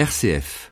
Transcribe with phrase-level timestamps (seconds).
[0.00, 0.70] RCF.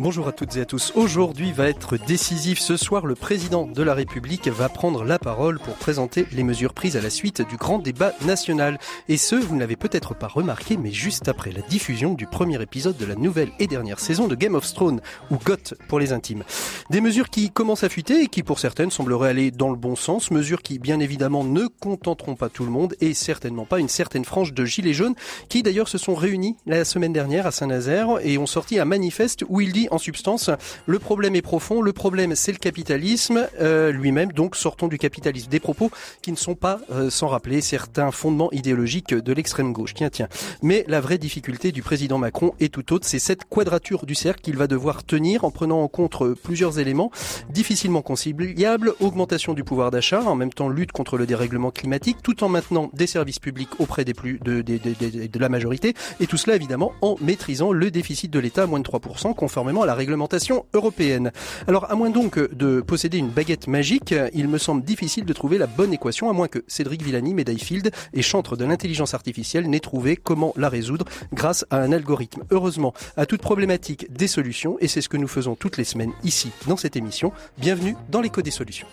[0.00, 0.92] Bonjour à toutes et à tous.
[0.94, 2.58] Aujourd'hui va être décisif.
[2.58, 6.74] Ce soir, le président de la République va prendre la parole pour présenter les mesures
[6.74, 8.78] prises à la suite du grand débat national.
[9.08, 12.60] Et ce, vous ne l'avez peut-être pas remarqué, mais juste après la diffusion du premier
[12.60, 15.00] épisode de la nouvelle et dernière saison de Game of Thrones,
[15.30, 16.44] ou GOT pour les intimes.
[16.90, 19.96] Des mesures qui commencent à fuiter et qui pour certaines sembleraient aller dans le bon
[19.96, 20.30] sens.
[20.30, 24.24] Mesures qui bien évidemment ne contenteront pas tout le monde et certainement pas une certaine
[24.24, 25.14] frange de gilets jaunes
[25.48, 29.43] qui d'ailleurs se sont réunis la semaine dernière à Saint-Nazaire et ont sorti un manifeste
[29.48, 30.50] où il dit en substance
[30.86, 35.50] le problème est profond, le problème c'est le capitalisme euh, lui-même, donc sortons du capitalisme.
[35.50, 35.90] Des propos
[36.22, 39.94] qui ne sont pas euh, sans rappeler certains fondements idéologiques de l'extrême gauche.
[39.94, 40.28] Tiens, tiens.
[40.62, 44.40] Mais la vraie difficulté du président Macron est tout autre, c'est cette quadrature du cercle
[44.40, 47.10] qu'il va devoir tenir en prenant en compte plusieurs éléments
[47.50, 52.44] difficilement conciliables, augmentation du pouvoir d'achat, en même temps lutte contre le dérèglement climatique, tout
[52.44, 56.26] en maintenant des services publics auprès des plus de, de, de, de la majorité, et
[56.26, 59.86] tout cela évidemment en maîtrisant le déficit de l'État à moins de 3%, conformément à
[59.86, 61.32] la réglementation européenne.
[61.66, 65.58] Alors, à moins donc de posséder une baguette magique, il me semble difficile de trouver
[65.58, 69.68] la bonne équation, à moins que Cédric Villani, médaille Field et chantre de l'intelligence artificielle,
[69.68, 72.42] n'ait trouvé comment la résoudre grâce à un algorithme.
[72.50, 76.12] Heureusement, à toute problématique, des solutions, et c'est ce que nous faisons toutes les semaines
[76.22, 77.32] ici, dans cette émission.
[77.58, 78.86] Bienvenue dans l'écho des solutions.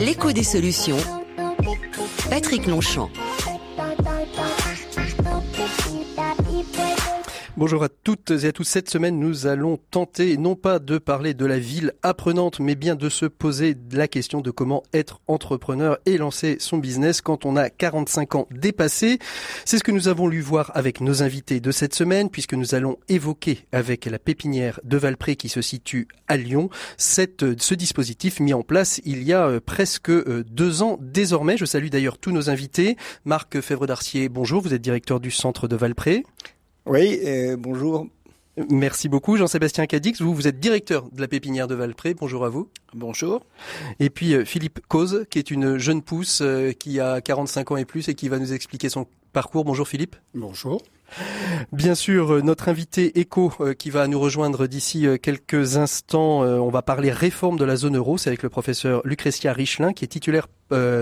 [0.00, 0.96] L'écho des solutions.
[2.30, 3.10] Patrick Longchamp.
[7.60, 8.64] Bonjour à toutes et à tous.
[8.64, 12.94] Cette semaine, nous allons tenter non pas de parler de la ville apprenante, mais bien
[12.94, 17.56] de se poser la question de comment être entrepreneur et lancer son business quand on
[17.56, 19.18] a 45 ans dépassés.
[19.66, 22.74] C'est ce que nous avons lu voir avec nos invités de cette semaine, puisque nous
[22.74, 28.40] allons évoquer avec la pépinière de Valpré qui se situe à Lyon, cette, ce dispositif
[28.40, 31.58] mis en place il y a presque deux ans désormais.
[31.58, 32.96] Je salue d'ailleurs tous nos invités.
[33.26, 34.62] Marc Fèvre-Darcier, bonjour.
[34.62, 36.24] Vous êtes directeur du centre de Valpré.
[36.86, 38.06] Oui, euh, bonjour.
[38.70, 39.36] Merci beaucoup.
[39.36, 42.14] Jean-Sébastien Cadix, vous, vous êtes directeur de la pépinière de Valpré.
[42.14, 42.68] Bonjour à vous.
[42.94, 43.44] Bonjour.
[44.00, 47.76] Et puis euh, Philippe Cause, qui est une jeune pousse euh, qui a 45 ans
[47.76, 49.64] et plus et qui va nous expliquer son parcours.
[49.64, 50.16] Bonjour Philippe.
[50.34, 50.82] Bonjour.
[51.72, 57.10] Bien sûr, notre invité éco qui va nous rejoindre d'ici quelques instants, on va parler
[57.10, 58.16] réforme de la zone euro.
[58.16, 60.46] C'est avec le professeur Lucretia Richelin qui est titulaire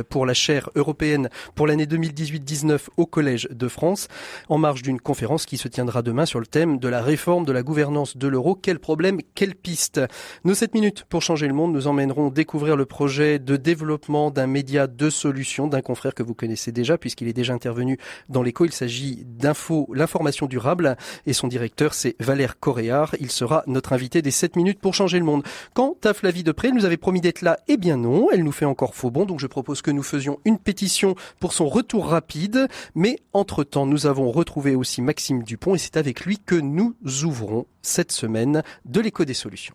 [0.09, 4.09] pour la chaire européenne pour l'année 2018-19 au Collège de France,
[4.49, 7.53] en marge d'une conférence qui se tiendra demain sur le thème de la réforme de
[7.53, 8.55] la gouvernance de l'euro.
[8.55, 10.01] Quel problème, quelle piste
[10.45, 14.47] Nos 7 minutes pour changer le monde nous emmèneront découvrir le projet de développement d'un
[14.47, 17.99] média de solution d'un confrère que vous connaissez déjà puisqu'il est déjà intervenu
[18.29, 18.65] dans l'écho.
[18.65, 20.97] Il s'agit d'info, l'information durable
[21.27, 23.15] et son directeur c'est Valère Coréard.
[23.21, 25.43] Il sera notre invité des 7 minutes pour changer le monde.
[25.75, 27.59] Quant à Flavie Depré, elle nous avait promis d'être là.
[27.69, 30.39] Eh bien non, elle nous fait encore faux bon, donc je propose que nous faisions
[30.45, 32.69] une pétition pour son retour rapide.
[32.95, 37.67] Mais entre-temps, nous avons retrouvé aussi Maxime Dupont et c'est avec lui que nous ouvrons
[37.83, 39.75] cette semaine de l'écho des solutions.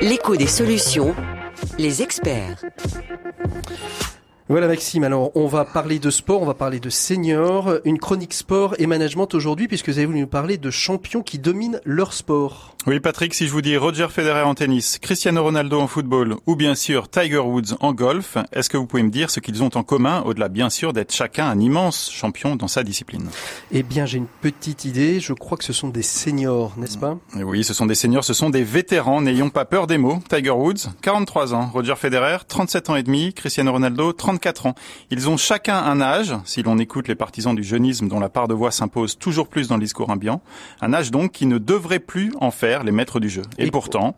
[0.00, 1.16] L'écho des solutions,
[1.78, 2.62] les experts.
[4.52, 8.34] Voilà Maxime, alors on va parler de sport, on va parler de seniors, une chronique
[8.34, 12.12] sport et management aujourd'hui puisque vous avez voulu nous parler de champions qui dominent leur
[12.12, 12.76] sport.
[12.86, 16.54] Oui Patrick, si je vous dis Roger Federer en tennis, Cristiano Ronaldo en football ou
[16.54, 19.70] bien sûr Tiger Woods en golf, est-ce que vous pouvez me dire ce qu'ils ont
[19.74, 23.30] en commun au-delà bien sûr d'être chacun un immense champion dans sa discipline?
[23.70, 27.16] Eh bien j'ai une petite idée, je crois que ce sont des seniors, n'est-ce pas?
[27.36, 30.18] Oui, ce sont des seniors, ce sont des vétérans, n'ayons pas peur des mots.
[30.28, 34.74] Tiger Woods, 43 ans, Roger Federer, 37 ans et demi, Cristiano Ronaldo, 34 ans.
[35.10, 38.48] Ils ont chacun un âge, si l'on écoute les partisans du jeunisme dont la part
[38.48, 40.40] de voix s'impose toujours plus dans le discours ambiant,
[40.80, 43.42] un âge donc qui ne devrait plus en faire les maîtres du jeu.
[43.58, 44.16] Et, Et pourtant,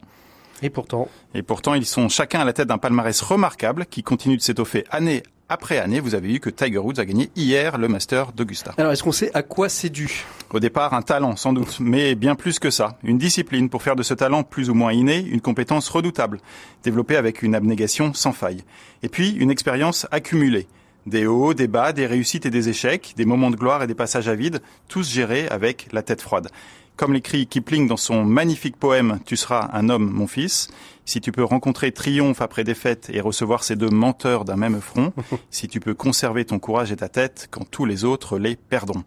[0.63, 4.37] Et pourtant, et pourtant, ils sont chacun à la tête d'un palmarès remarquable qui continue
[4.37, 6.01] de s'étoffer année après année.
[6.01, 8.75] Vous avez vu que Tiger Woods a gagné hier le Master d'Augusta.
[8.77, 10.25] alors est-ce qu'on sait à quoi c'est dû?
[10.51, 12.97] Au départ, un talent, sans doute, mais bien plus que ça.
[13.03, 16.41] Une discipline pour faire de ce talent plus ou moins inné une compétence redoutable,
[16.83, 18.63] développée avec une abnégation sans faille.
[19.03, 20.67] Et puis, une expérience accumulée.
[21.07, 23.95] Des hauts, des bas, des réussites et des échecs, des moments de gloire et des
[23.95, 26.49] passages à vide, tous gérés avec la tête froide.
[26.97, 30.69] Comme l'écrit Kipling dans son magnifique poème Tu seras un homme, mon fils,
[31.05, 35.13] si tu peux rencontrer triomphe après défaite et recevoir ces deux menteurs d'un même front,
[35.51, 39.05] si tu peux conserver ton courage et ta tête quand tous les autres les perdront.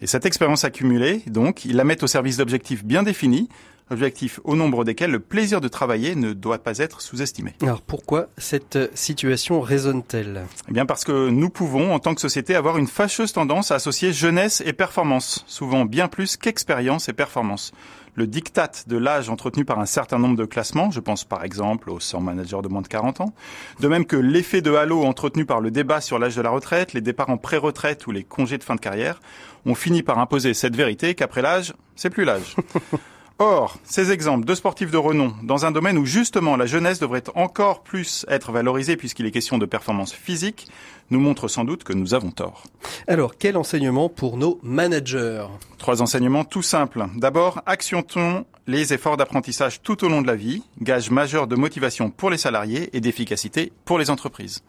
[0.00, 3.48] Et cette expérience accumulée, donc, ils la mettent au service d'objectifs bien définis,
[3.90, 7.54] objectif au nombre desquels le plaisir de travailler ne doit pas être sous-estimé.
[7.62, 10.44] Alors pourquoi cette situation résonne-t-elle?
[10.68, 13.76] Eh bien parce que nous pouvons, en tant que société, avoir une fâcheuse tendance à
[13.76, 17.72] associer jeunesse et performance, souvent bien plus qu'expérience et performance
[18.18, 21.88] le diktat de l'âge entretenu par un certain nombre de classements, je pense par exemple
[21.88, 23.32] aux 100 managers de moins de 40 ans,
[23.78, 26.92] de même que l'effet de halo entretenu par le débat sur l'âge de la retraite,
[26.94, 29.20] les départs en pré-retraite ou les congés de fin de carrière,
[29.66, 32.56] ont fini par imposer cette vérité qu'après l'âge, c'est plus l'âge.
[33.40, 37.22] Or, ces exemples de sportifs de renom, dans un domaine où justement la jeunesse devrait
[37.36, 40.66] encore plus être valorisée puisqu'il est question de performance physique,
[41.10, 42.64] nous montrent sans doute que nous avons tort.
[43.06, 45.46] Alors, quel enseignement pour nos managers?
[45.78, 47.06] Trois enseignements tout simples.
[47.14, 52.10] D'abord, actionnons les efforts d'apprentissage tout au long de la vie, gage majeur de motivation
[52.10, 54.64] pour les salariés et d'efficacité pour les entreprises.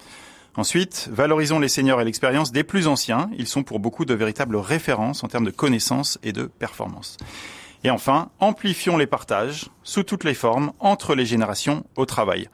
[0.56, 3.32] Ensuite, valorisons les seniors et l'expérience des plus anciens.
[3.36, 7.18] Ils sont pour beaucoup de véritables références en termes de connaissances et de performances.
[7.84, 12.50] Et enfin, amplifions les partages, sous toutes les formes, entre les générations au travail.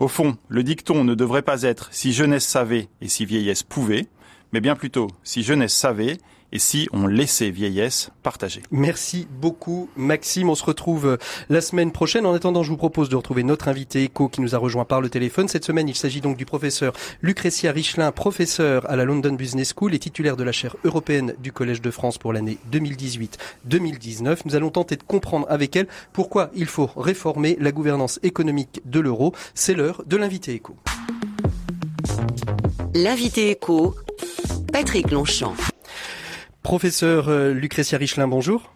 [0.00, 4.08] Au fond, le dicton ne devrait pas être si jeunesse savait et si vieillesse pouvait,
[4.52, 6.18] mais bien plutôt si jeunesse savait
[6.52, 8.62] et si on laissait vieillesse partager.
[8.70, 11.16] Merci beaucoup Maxime, on se retrouve euh,
[11.48, 12.26] la semaine prochaine.
[12.26, 15.00] En attendant, je vous propose de retrouver notre invité éco qui nous a rejoint par
[15.00, 15.48] le téléphone.
[15.48, 16.92] Cette semaine, il s'agit donc du professeur
[17.22, 21.52] Lucretia Richelin, professeur à la London Business School et titulaire de la chaire européenne du
[21.52, 24.38] Collège de France pour l'année 2018-2019.
[24.44, 29.00] Nous allons tenter de comprendre avec elle pourquoi il faut réformer la gouvernance économique de
[29.00, 29.32] l'euro.
[29.54, 30.76] C'est l'heure de l'invité éco.
[32.94, 33.94] L'invité éco,
[34.72, 35.54] Patrick Longchamp.
[36.64, 38.72] Professeur euh, Lucretia Richelin, bonjour.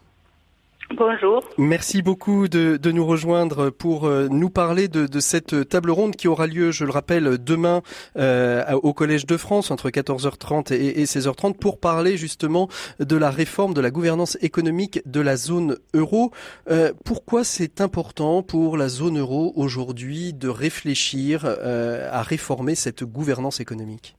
[0.95, 1.43] Bonjour.
[1.57, 6.15] Merci beaucoup de, de, nous rejoindre pour euh, nous parler de, de, cette table ronde
[6.15, 7.81] qui aura lieu, je le rappelle, demain
[8.19, 12.69] euh, au Collège de France entre 14h30 et, et 16h30 pour parler justement
[13.01, 16.31] de la réforme de la gouvernance économique de la zone euro.
[16.71, 23.05] Euh, pourquoi c'est important pour la zone euro aujourd'hui de réfléchir euh, à réformer cette
[23.05, 24.15] gouvernance économique?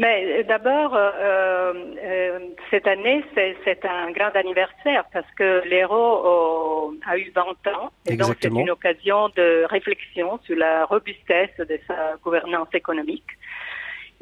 [0.00, 2.38] Mais euh, d'abord, euh, euh,
[2.70, 7.42] cette année, c'est un grand anniversaire parce que l'euro a eu 20
[7.74, 7.90] ans.
[8.06, 13.30] Et donc, c'est une occasion de réflexion sur la robustesse de sa gouvernance économique.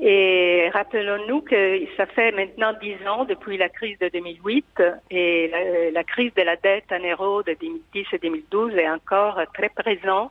[0.00, 5.90] Et rappelons-nous que ça fait maintenant 10 ans depuis la crise de 2008 et la,
[5.92, 10.30] la crise de la dette en euro de 2010 et 2012 est encore très présent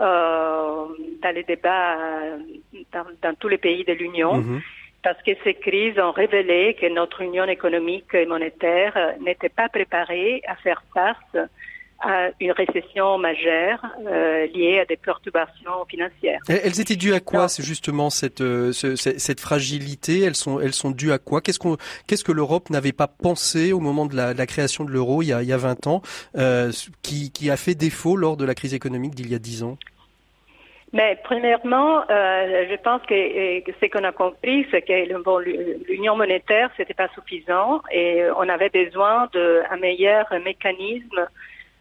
[0.00, 0.86] euh,
[1.22, 1.96] dans les débats
[2.92, 4.34] dans, dans, tous les pays de l'Union.
[4.36, 4.60] Mm -hmm.
[5.06, 10.42] Parce que ces crises ont révélé que notre union économique et monétaire n'était pas préparée
[10.48, 11.46] à faire face
[12.00, 16.40] à une récession majeure euh, liée à des perturbations financières.
[16.48, 20.22] Elles étaient dues à quoi, c'est justement cette, euh, ce, cette fragilité?
[20.22, 21.40] Elles sont, elles sont dues à quoi?
[21.40, 21.76] Qu'est-ce qu'on,
[22.08, 25.22] qu'est-ce que l'Europe n'avait pas pensé au moment de la, de la création de l'euro
[25.22, 26.02] il y a, il y a 20 ans,
[26.36, 26.72] euh,
[27.02, 29.78] qui, qui a fait défaut lors de la crise économique d'il y a 10 ans?
[30.92, 36.70] Mais premièrement, euh, je pense que, que ce qu'on a compris, c'est que l'union monétaire,
[36.76, 41.26] c'était pas suffisant et on avait besoin d'un meilleur mécanisme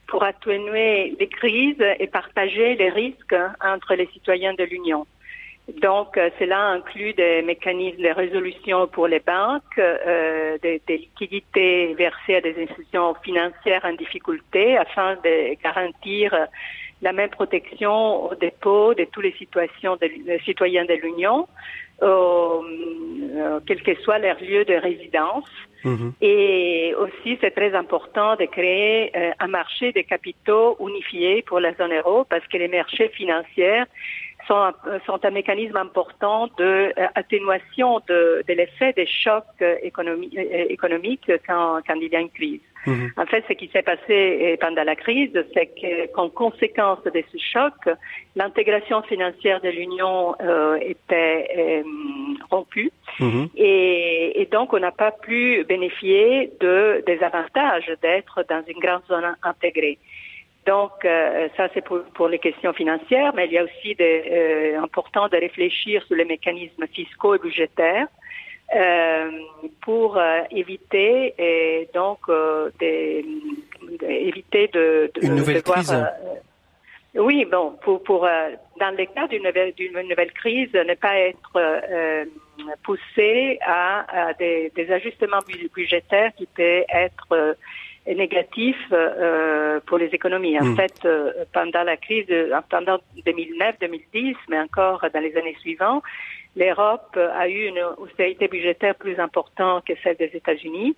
[0.08, 5.06] pour atténuer les crises et partager les risques entre les citoyens de l'Union.
[5.82, 12.42] Donc, cela inclut des mécanismes de résolution pour les banques, euh, des, liquidités versées à
[12.42, 16.36] des institutions financières en difficulté afin de garantir
[17.02, 21.48] la même protection aux dépôts de tous les situations de, les citoyens de l'Union,
[22.02, 22.62] euh,
[23.36, 25.50] euh, quel que soit leur lieu de résidence.
[25.84, 26.10] Mmh.
[26.22, 31.74] Et aussi, c'est très important de créer euh, un marché de capitaux unifié pour la
[31.76, 33.84] zone euro parce que les marchés financiers
[34.48, 34.74] sont un,
[35.06, 39.44] sont un mécanisme important de euh, atténuation de, de l'effet des chocs
[39.82, 42.62] économiques, économiques quand, quand il y a une crise.
[42.86, 43.08] Mmh.
[43.18, 45.72] En fait, ce qui s'est passé pendant la crise, c'est
[46.14, 47.74] qu'en conséquence de ce choc,
[48.36, 51.84] l'intégration financière de l'Union euh, était euh,
[52.52, 53.46] rompue mmh.
[53.56, 59.02] et, et, donc on n'a pas pu bénéficier de, des avantages d'être dans une grande
[59.08, 59.98] zone intégrée.
[60.66, 64.24] Donc, euh, ça, c'est pour, pour, les questions financières, mais il y a aussi des,
[64.32, 68.08] euh, important de réfléchir sur les mécanismes fiscaux et budgétaires
[68.76, 69.30] euh,
[69.82, 70.20] pour
[70.50, 72.20] éviter et donc
[72.80, 73.24] des,
[74.02, 75.96] éviter de, de, une nouvelle de voir, crise.
[77.14, 78.22] oui, bon, pour, pour
[78.80, 79.74] dans le cas d'une nouvelle,
[80.10, 82.26] nouvelle, crise, ne pas être
[82.82, 85.44] poussé à, à des, des, ajustements
[85.76, 87.56] budgétaires qui peuvent être
[88.14, 90.60] négatif euh, pour les économies.
[90.60, 90.70] En Hmm.
[90.72, 90.76] mmh.
[90.76, 96.04] fait, euh, pendant la crise, de, pendant 2009-2010, mais encore dans les années suivantes,
[96.56, 100.96] l'Europe a eu une austérité budgétaire plus importante que celle des États-Unis.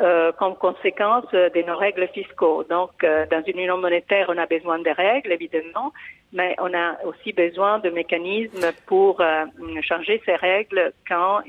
[0.00, 2.64] Euh, comme conséquence de nos règles fiscaux.
[2.64, 5.92] Donc, euh, dans une union monétaire, on a besoin de règles, évidemment,
[6.32, 9.44] mais on a aussi besoin de mécanismes pour euh,
[9.82, 11.40] changer ces règles quand,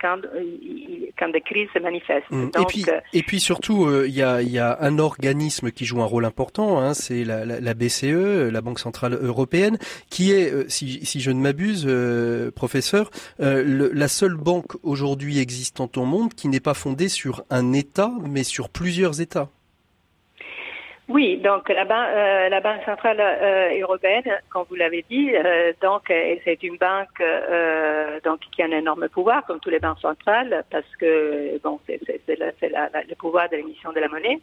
[0.00, 0.20] quand,
[1.18, 2.30] quand des crises se manifestent.
[2.30, 2.50] Mmh.
[2.50, 6.00] Donc, et, puis, et puis surtout, il y, a, y, a, un organisme qui joue
[6.00, 9.78] un rôle important, hein, c'est la, la, la, BCE, la Banque Centrale Européenne,
[10.10, 11.88] qui est, si, si je ne m'abuse,
[12.54, 17.79] professeur, le, la seule banque aujourd'hui existante au monde qui n'est pas fondée sur un
[18.28, 19.48] Mais sur plusieurs États.
[21.10, 26.02] Oui, donc la, euh, la Banque centrale euh, européenne, comme vous l'avez dit, euh, donc
[26.06, 27.20] c'est une banque
[28.22, 32.00] donc qui a un énorme pouvoir, comme tous les banques centrales, parce que bon, c'est
[32.28, 34.38] le pouvoir de l'émission de la monnaie.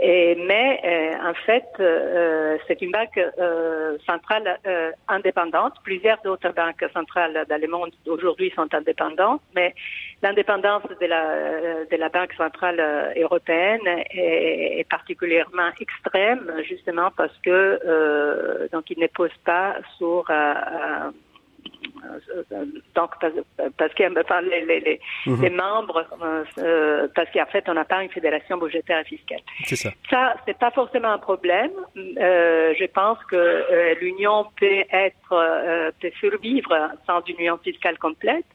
[0.00, 4.58] Et, mais euh, en fait, euh, c'est une banque euh, centrale
[5.08, 5.74] indépendante.
[5.84, 9.72] Plusieurs autres banques centrales dans le monde aujourd'hui sont indépendantes, mais
[10.22, 18.68] l'indépendance de la, de la Banque centrale européenne est, est particulièrement extrême, justement parce que
[18.72, 20.24] donc il ne pose pas sur
[22.94, 23.10] donc
[23.76, 25.42] parce, que enfin, les, les, mhm.
[25.42, 26.06] les, membres,
[26.58, 29.40] euh, parce qu'en fait, on n'a pas une fédération budgétaire et fiscale.
[29.64, 29.90] C'est ça.
[30.10, 31.70] Ça, c'est pas forcément un problème.
[31.96, 37.98] Euh, je pense que euh, l'union peut être, euh, peut survivre sans une union fiscale
[37.98, 38.46] complète,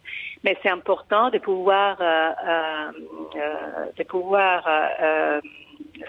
[0.43, 2.91] mais c'est important de pouvoir, euh,
[3.97, 4.67] de pouvoir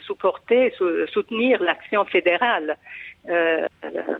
[0.07, 0.73] supporter,
[1.13, 2.77] soutenir l'action fédérale
[3.29, 3.67] euh,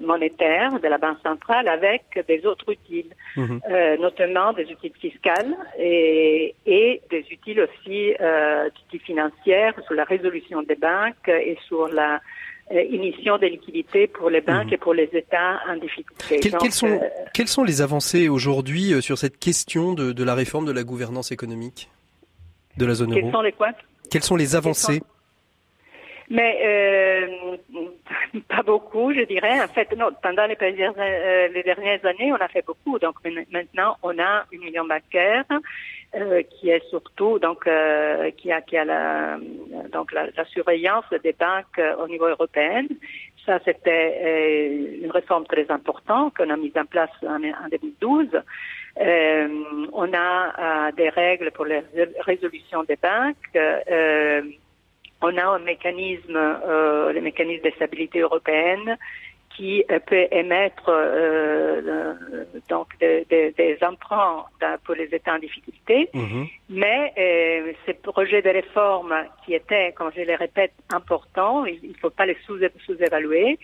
[0.01, 3.61] monétaire de la Banque centrale avec des autres outils, mhm.
[3.71, 8.69] euh, notamment des outils fiscaux et, et des outils aussi euh,
[9.05, 12.21] financiers sur la résolution des banques et sur la
[12.73, 14.75] euh, émission des liquidités pour les banques mhm.
[14.75, 16.41] et pour les États en difficulté.
[16.41, 17.01] quelles, sont,
[17.33, 21.33] quelles sont les avancées aujourd'hui sur cette question de, de, la réforme de la gouvernance
[21.33, 21.89] économique
[22.77, 23.69] de la zone euro Quelles sont les quoi?
[24.11, 25.01] Quelles sont les avancées
[26.31, 27.57] mais euh,
[28.49, 29.61] pas beaucoup, je dirais.
[29.61, 32.99] En fait, non, pendant les, euh, dernières années, on a fait beaucoup.
[33.01, 33.17] Donc
[33.51, 35.45] maintenant, on a une union bancaire
[36.15, 39.39] euh, qui est surtout donc euh, qui a qui a la
[39.93, 42.87] donc la, la surveillance des banques au niveau européen.
[43.45, 48.29] Ça, c'était une réforme très importante qu'on a mise en place en, en 2012.
[49.93, 51.81] on a des règles pour la
[52.21, 53.59] résolution des banques
[55.23, 58.97] on a un mécanisme, euh, le mécanisme de stabilité européenne,
[59.61, 62.15] qui euh, peut émettre euh,
[62.69, 64.45] donc des emprunts
[64.85, 66.47] pour les États en difficulté, mhm.
[66.71, 71.95] mais euh, ces projets de réforme qui étaient, comme je le répète, importants, il ne
[72.01, 73.59] faut pas les sous-évaluer.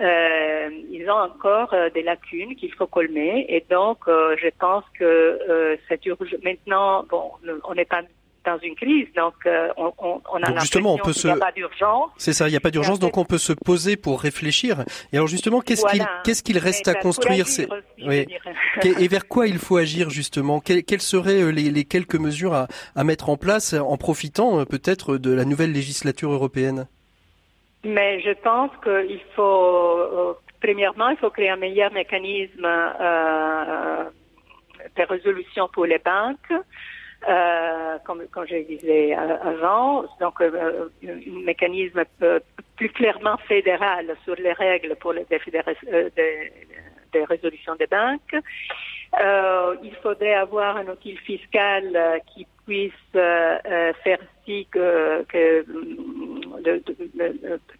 [0.00, 6.04] Euh, ils ont encore des lacunes qu'il faut colmer et donc je pense que c'est
[6.06, 6.36] urgent.
[6.42, 7.30] Maintenant, bon,
[7.68, 8.02] on n'est pas
[8.44, 11.28] dans une crise, donc euh, on, on, on, a justement, on peut se...
[11.28, 12.10] n'y a pas d'urgence.
[12.18, 14.84] C'est ça, il n'y a pas d'urgence, donc on peut se poser pour réfléchir.
[15.12, 17.46] Et alors justement, qu'est-ce qu'il reste à construire.
[18.06, 18.26] Oui.
[19.00, 20.60] Et vers quoi il faut agir justement?
[20.60, 24.64] Quelles seraient euh, les, les quelques mesures à, à, mettre en place en profitant euh,
[24.64, 26.86] peut-être de la nouvelle législature européenne?
[27.84, 34.04] Mais je pense qu'il faut, premièrement, il faut créer un meilleur mécanisme euh,
[34.96, 36.62] de résolution pour les banques.
[37.28, 42.02] Euh, comme, comme, je disais avant, donc euh, un mécanisme
[42.76, 45.60] plus clairement fédéral sur les règles pour les défis de,
[47.12, 48.36] de, résolution des banques.
[49.20, 54.18] Euh, il faudrait avoir un outil fiscal qui puisse faire
[54.72, 55.64] que, que
[56.62, 56.82] de,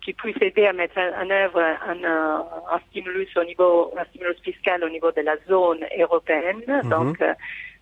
[0.04, 4.82] qui puisse aider à mettre en œuvre un, un, stimulus au niveau un stimulus fiscal
[4.84, 6.62] au niveau de la zone européenne.
[6.66, 6.90] Mhm.
[6.90, 7.22] Donc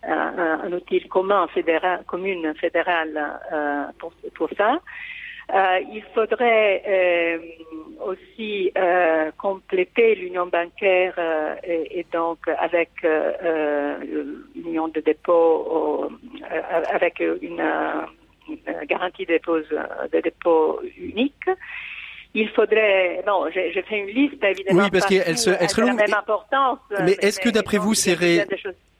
[0.03, 4.79] un, un, outil commun fédéral, commune fédérale euh, pour, pour ça.
[5.53, 7.37] Euh, il faudrait euh,
[8.05, 13.97] aussi euh, compléter l'union bancaire euh, et, et, donc avec euh,
[14.55, 16.09] l'union de dépôt,
[16.93, 17.61] avec une, une,
[18.87, 21.49] garantie de dépôt, de dépôt unique.
[22.35, 24.83] Il faudrait, non, j'ai fait une liste évidemment.
[24.83, 25.97] Oui, parce qu'elle se, elle serait longue.
[25.97, 28.45] Même importance, mais, est-ce que d'après vous, c'est ré...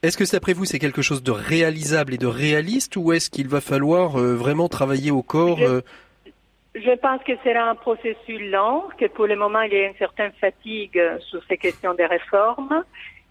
[0.02, 3.48] Est-ce que d'après vous c'est quelque chose de réalisable et de réaliste ou est-ce qu'il
[3.48, 5.80] va falloir euh, vraiment travailler au corps je, euh...
[6.74, 9.96] je, pense que c'est un processus lent, que pour le moment il y a une
[9.96, 12.84] certaine fatigue sur ces questions des réformes.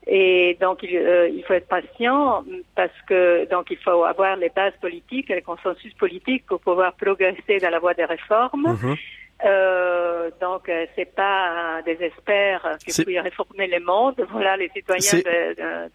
[0.06, 2.44] Et donc il, euh, il, faut être patient
[2.76, 6.94] parce que donc il faut avoir les bases politiques et le consensus politique pour pouvoir
[6.94, 8.76] progresser dans la voie des réformes.
[8.76, 8.98] Mm-hmm.
[9.46, 14.16] Euh, donc, euh, c'est pas des experts qui puissent réformer le monde.
[14.32, 15.22] Voilà, les citoyens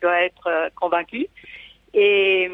[0.03, 1.27] doivent être euh, convaincus.
[1.95, 2.51] Et,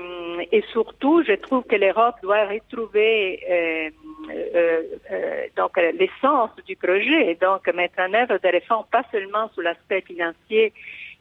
[0.53, 3.91] et surtout, je trouve que l'Europe doit retrouver euh,
[4.31, 9.51] euh, euh, donc l'essence du projet, et donc mettre en œuvre des réformes pas seulement
[9.53, 10.73] sur l'aspect financier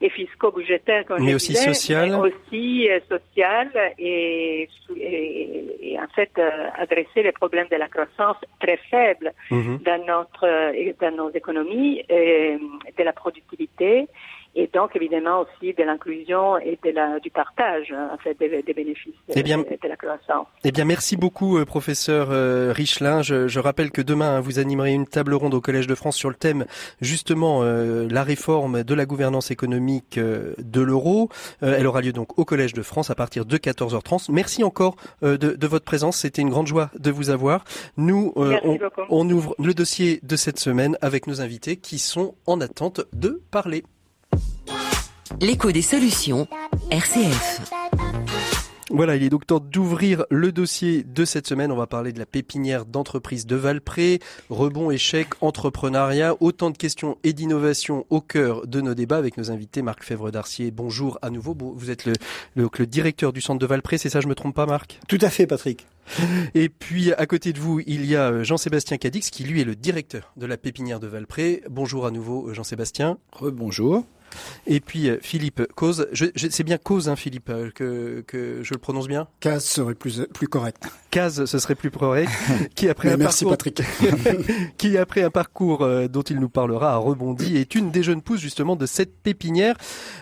[0.03, 4.67] et fisco-budgétaire, mais aussi social, mais aussi euh, social et,
[4.98, 9.79] et, et, en fait euh, adresser les problèmes de la croissance très faible Mhm.
[9.86, 12.57] dans notre euh, dans nos économies, et
[12.98, 14.07] de la productivité
[14.55, 18.62] et donc évidemment aussi de l'inclusion et de la, du partage hein, en fait des,
[18.62, 20.48] des bénéfices Eh bien- de, de la croissance.
[20.63, 23.22] Eh bien, merci beaucoup, euh, professeur euh, Richelin.
[23.22, 26.15] Je, je rappelle que demain, hein, vous animerez une table ronde au Collège de France
[26.15, 26.65] sur le thème
[27.01, 31.29] justement euh, la réforme de la gouvernance économique euh, de l'euro.
[31.63, 34.31] Euh, elle aura lieu donc au Collège de France à partir de 14h30.
[34.31, 36.17] Merci encore euh, de, de votre présence.
[36.17, 37.63] C'était une grande joie de vous avoir.
[37.98, 38.57] Nous, euh,
[39.10, 43.41] on ouvre le dossier de cette semaine avec nos invités qui sont en attente de
[43.51, 43.83] parler.
[45.42, 46.48] L'écho des solutions.
[46.92, 47.72] RCF.
[48.89, 51.72] Voilà, il est donc temps d'ouvrir le dossier de cette semaine.
[51.72, 57.18] On va parler de la pépinière d'entreprise de Valpré, rebond, échec, entrepreneuriat, autant de questions
[57.24, 59.82] et d'innovations au cœur de nos débats avec nos invités.
[59.82, 61.56] Marc Fèvre d'Arcier, bonjour à nouveau.
[61.75, 62.13] Vous êtes le,
[62.56, 65.00] le, le directeur du centre de Valpré, c'est ça, je me trompe pas Marc?
[65.08, 65.88] Tout à fait, Patrick.
[66.53, 69.65] Et puis à côté de vous, il y a euh, Jean-Sébastien Cadix qui lui est
[69.65, 71.63] le directeur de la pépinière de Valpré.
[71.70, 73.18] Bonjour à nouveau euh, Jean-Sébastien.
[73.32, 74.06] Rebonjour.
[74.68, 78.24] Et puis euh, Philippe Cause, je, c'est bien Cause hein, Philippe, euh, que,
[78.62, 79.28] je le prononce bien?
[79.40, 80.88] Case serait plus, plus correct.
[81.13, 82.32] Case, ce serait plus correct.
[82.75, 83.82] qui après Mais un merci parcours, Patrick.
[84.77, 88.22] qui après un parcours euh, dont il nous parlera a rebondi est une des jeunes
[88.24, 89.75] pousses justement de cette pépinière.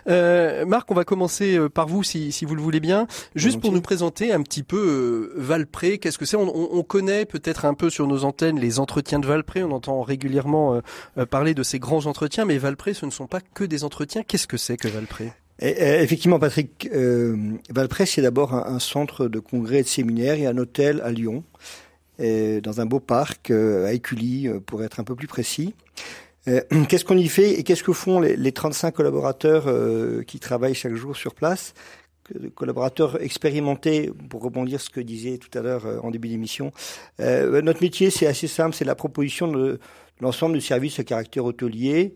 [0.09, 3.61] Euh, Marc, on va commencer euh, par vous si, si vous le voulez bien, juste
[3.61, 3.75] pour Volontiers.
[3.77, 5.97] nous présenter un petit peu euh, Valpré.
[5.97, 6.35] Qu'est-ce que c'est?
[6.37, 9.63] On, on- on connaît peut-être un peu sur nos antennes les entretiens de Valpré.
[9.63, 10.81] On entend régulièrement
[11.17, 14.23] euh, parler de ces grands entretiens, mais Valpré, ce ne sont pas que des entretiens.
[14.23, 15.31] Qu'est-ce que c'est que Valpré?
[15.59, 17.35] Effectivement, Patrick, euh,
[17.69, 21.43] Valprès, c'est d'abord un, centre de congrès et de séminaire et un hôtel à Lyon,
[22.19, 25.73] dans un beau parc euh, à Écully, euh, pour être un peu plus précis.
[26.47, 29.65] Euh, qu'est-ce qu'on y fait et qu'est-ce que font les, les 35 collaborateurs
[30.25, 31.73] qui travaillent chaque jour sur place?
[32.55, 36.71] Collaborateurs expérimentés, pour rebondir ce que disait tout à l'heure en début d'émission.
[37.19, 39.79] Notre métier, c'est assez simple, c'est la proposition de
[40.21, 42.15] l'ensemble du service à caractère hôtelier,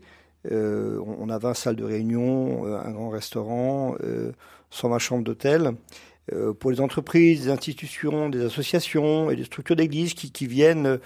[0.52, 4.32] euh, on a 20 salles de réunion, euh, un grand restaurant, euh,
[4.70, 5.72] 120 chambres d'hôtel.
[6.32, 10.86] Euh, pour les entreprises, des institutions, des associations et des structures d'église qui, qui viennent
[10.86, 10.98] euh,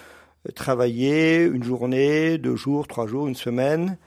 [0.55, 3.98] travailler une journée, deux jours, trois jours, une semaine,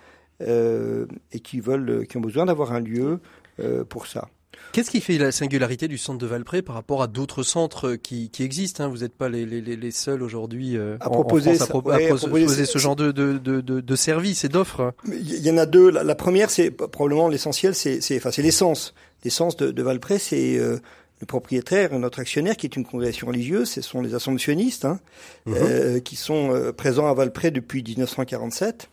[0.41, 3.19] euh, et qui veulent, euh, qui ont besoin d'avoir un lieu
[3.59, 4.27] euh, pour ça.
[4.73, 8.29] Qu'est-ce qui fait la singularité du centre de Valpré par rapport à d'autres centres qui,
[8.31, 8.87] qui existent hein?
[8.89, 11.69] Vous n'êtes pas les, les, les seuls aujourd'hui euh, À en proposer France à, ça,
[11.69, 14.93] pro- ouais, à à proposer ce genre de, de, de, de, services et d'offres.
[15.07, 15.89] Il y en a deux.
[15.91, 18.93] La, la première, c'est probablement l'essentiel, c'est enfin, c'est l'essence.
[19.23, 20.77] L'essence de, de Valpré, c'est euh,
[21.21, 23.69] le propriétaire, notre actionnaire, qui est une congrégation religieuse.
[23.69, 24.99] Ce sont les assomptionnistes hein,
[25.45, 25.53] Mhm.
[25.55, 28.89] euh, qui sont euh, présents à Valpré depuis 1947.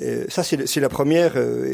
[0.00, 1.66] Euh, ça, c'est la première euh,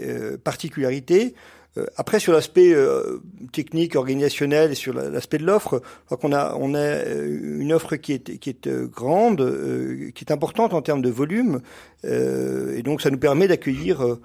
[0.00, 1.34] euh, particularité.
[1.76, 3.18] Euh, après, sur l'aspect euh,
[3.52, 5.82] technique, organisationnel et sur la- l'aspect de l'offre,
[6.20, 10.72] qu'on a, on a euh, une offre qui est, qui est grande, qui est importante
[10.74, 11.60] en termes de volume,
[12.04, 14.18] et donc ça nous permet d'accueillir,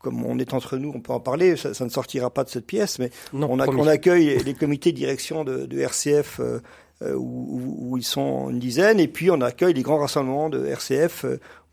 [0.00, 2.50] comme on est entre nous, on peut en parler, ça, ça ne sortira pas de
[2.50, 3.80] cette pièce, mais Non, on, a- promis.
[3.82, 6.60] on accueille les comités de direction de, de RCF euh,
[7.16, 11.26] où, ils sont une dizaine, et puis on accueille les grands rassemblements de RCF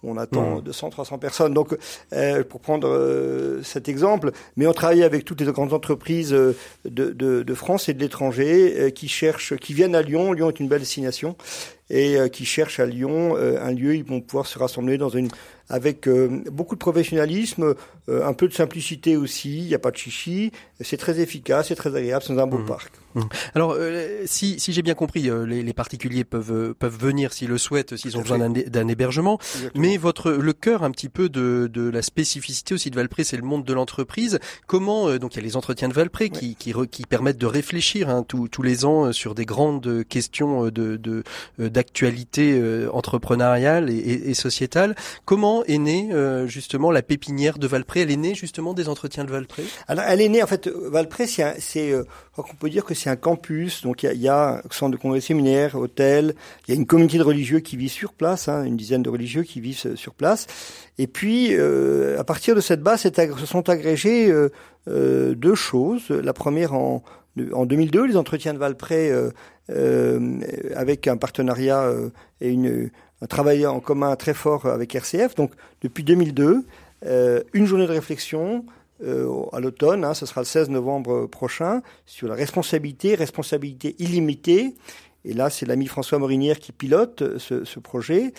[0.03, 0.61] on attend Mhm.
[0.61, 1.53] 200, 300 personnes.
[1.53, 1.77] Donc,
[2.13, 6.55] euh, pour prendre euh, cet exemple, mais on travaille avec toutes les grandes entreprises euh,
[6.85, 10.33] de, de, de France et de l'étranger euh, qui cherchent, qui viennent à Lyon.
[10.33, 11.35] Lyon est une belle destination
[11.89, 13.95] et euh, qui cherchent à Lyon euh, un lieu.
[13.95, 15.29] Ils vont pouvoir se rassembler dans une
[15.71, 17.73] avec euh, beaucoup de professionnalisme,
[18.09, 19.57] euh, un peu de simplicité aussi.
[19.59, 20.51] Il n'y a pas de chichi.
[20.79, 22.23] C'est très efficace, c'est très agréable.
[22.27, 22.65] C'est un beau Mhm.
[22.65, 22.91] parc.
[23.55, 27.33] Alors, euh, si, si j'ai bien compris, euh, les, les particuliers peuvent, euh, peuvent venir
[27.33, 29.37] s'ils le souhaitent, s'ils ont Tout besoin d'un hébergement.
[29.55, 29.81] Exactement.
[29.83, 33.35] Mais votre le cœur un petit peu de, de la spécificité aussi de Valpré, c'est
[33.35, 34.39] le monde de l'entreprise.
[34.65, 37.45] Comment euh, donc il y a les entretiens de Valpré qui qui, qui permettent de
[37.47, 41.23] réfléchir hein, tous tous les ans euh, sur des grandes questions de de
[41.59, 44.95] euh, d'actualité euh, entrepreneuriale et, et, et sociétale.
[45.25, 48.01] Comment est née euh, justement la pépinière de Valpré?
[48.01, 49.63] Elle est née justement des entretiens de Valpré?
[49.87, 52.03] Alors, elle est née, en fait, euh, Valpré, c'est, euh,
[52.35, 53.83] qu'on peut dire que c'est un campus.
[53.83, 56.35] Donc, il y a, y a centre de congrès séminaire, hôtel.
[56.67, 59.09] Il y a une communauté de religieux qui vit sur place, hein, une dizaine de
[59.09, 60.47] religieux qui vivent euh, sur place.
[60.97, 64.31] Et puis, euh, à partir de cette base, se sont agrégées
[64.87, 66.09] euh, deux choses.
[66.09, 67.03] La première en,
[67.53, 69.29] en 2002, les entretiens de Valpré, euh,
[69.69, 70.39] euh,
[70.75, 72.09] avec un partenariat euh,
[72.41, 72.89] et une,
[73.21, 75.35] un travail en commun très fort avec RCF.
[75.35, 76.65] Donc, depuis 2002,
[77.05, 78.65] euh, une journée de réflexion,
[79.51, 84.75] à l'automne, hein, ce sera le 16 novembre prochain, sur la responsabilité, responsabilité illimitée.
[85.25, 88.31] Et là, c'est l'ami François Morinière qui pilote ce, ce projet.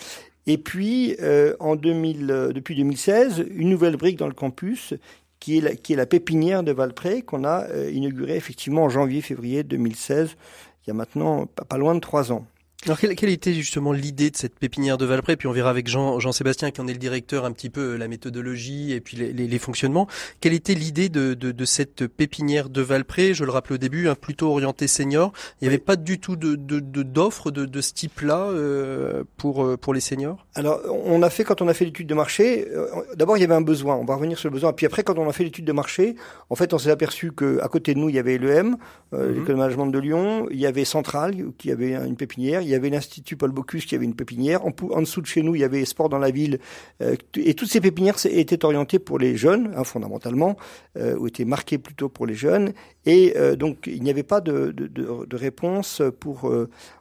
[0.47, 1.17] Et puis,
[1.59, 4.93] en 2000, depuis 2016, une nouvelle brique dans le campus
[5.41, 9.63] qui est la, qui est la pépinière de Valpré qu'on a inaugurée effectivement en janvier-février
[9.63, 10.37] 2016,
[10.83, 12.45] il y a maintenant pas loin de trois ans.
[12.85, 15.37] Alors quelle, quelle, était justement l'idée de cette pépinière de Valpré?
[15.37, 18.09] Puis on verra avec Jean, Jean-Sébastien qui en est le directeur un petit peu la
[18.09, 20.07] méthodologie et puis les, les, les fonctionnements.
[20.41, 23.33] Quelle était l'idée de, de, de, cette pépinière de Valpré?
[23.33, 25.31] Je le rappelle au début, hein, plutôt orienté senior.
[25.61, 29.77] Il n'y avait pas du tout de, d'offres de, de, ce type-là euh, pour euh,
[29.77, 30.45] pour les seniors?
[30.55, 32.67] Alors on a fait quand on a fait l'étude de marché.
[32.69, 33.95] Euh, D'abord il y avait un besoin.
[33.95, 34.73] On va revenir sur le besoin.
[34.73, 36.15] Puis après quand on a fait l'étude de marché,
[36.49, 38.75] en fait on s'est aperçu que à côté de nous il y avait l'EM,
[39.13, 39.33] euh, mm-hmm.
[39.33, 40.47] l'école de management de Lyon.
[40.51, 42.61] Il y avait Centrale qui avait une pépinière.
[42.61, 44.65] Il y avait l'Institut Paul Bocuse qui avait une pépinière.
[44.65, 46.59] En, en, dessous de chez nous, il y avait Sport dans la ville.
[47.01, 50.57] Euh, et toutes ces pépinières étaient orientées pour les jeunes, hein, fondamentalement,
[50.97, 52.73] euh, ou étaient marquées plutôt pour les jeunes.
[53.05, 56.51] Et euh, donc, il n'y avait pas de, de, de, de réponse pour,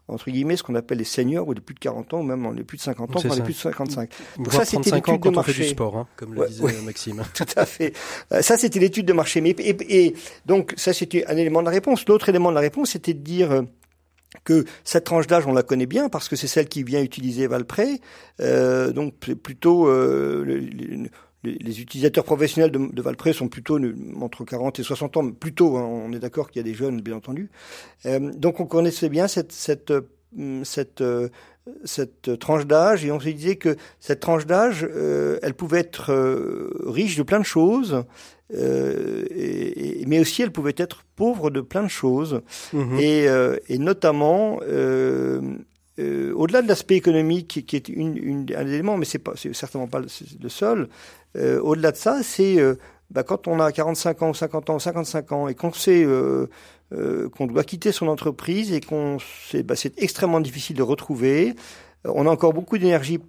[0.08, 2.52] entre guillemets, ce qu'on appelle les seniors, ou les plus de 40 ans, ou même
[2.54, 4.10] les plus de 50 ans, enfin les plus de 55.
[4.38, 5.52] Donc ça, c'était l'étude de marché.
[5.52, 7.22] fait du sport, hein, comme le ouais, disait ouais, Maxime.
[7.34, 7.94] Tout à fait.
[8.40, 9.40] Ça, c'était l'étude de marché.
[9.40, 10.14] Mais, et, et
[10.46, 12.06] donc, ça, c'était un élément de la réponse.
[12.08, 13.64] L'autre élément de la réponse, c'était de dire
[14.44, 17.46] que cette tranche d'âge, on la connaît bien parce que c'est celle qui vient utiliser
[17.46, 18.00] Valpré.
[18.40, 21.10] Euh, donc plutôt euh, les,
[21.44, 23.78] les, utilisateurs professionnels de, de, Valpré sont plutôt
[24.20, 25.76] entre 40 et 60 ans, plutôt.
[25.76, 27.50] Hein, on est d'accord qu'il y a des jeunes, bien entendu.
[28.06, 29.92] Euh, donc on connaissait bien cette cette
[30.64, 31.02] cette
[31.84, 36.12] cette tranche d'âge et on se disait que cette tranche d'âge, euh, elle pouvait être
[36.12, 38.04] euh, riche de plein de choses,
[38.54, 42.40] euh, et, mais aussi elle pouvait être pauvre de plein de choses,
[42.72, 42.98] mmh.
[42.98, 43.26] et,
[43.68, 49.54] et, notamment au-delà de l'aspect économique qui est une, une, un élément, mais c'est c'est
[49.54, 50.06] certainement pas le,
[50.42, 50.88] le seul.
[51.36, 52.58] au-delà de ça, c'est
[53.12, 56.02] bah, quand on a 45 ans, ou 50 ans, ou 55 ans, et qu'on sait
[56.02, 56.48] euh,
[56.92, 59.18] euh, qu'on doit quitter son entreprise et qu'on
[59.50, 61.54] c'est bah, extrêmement difficile de retrouver.
[62.04, 63.20] On a encore beaucoup d'énergie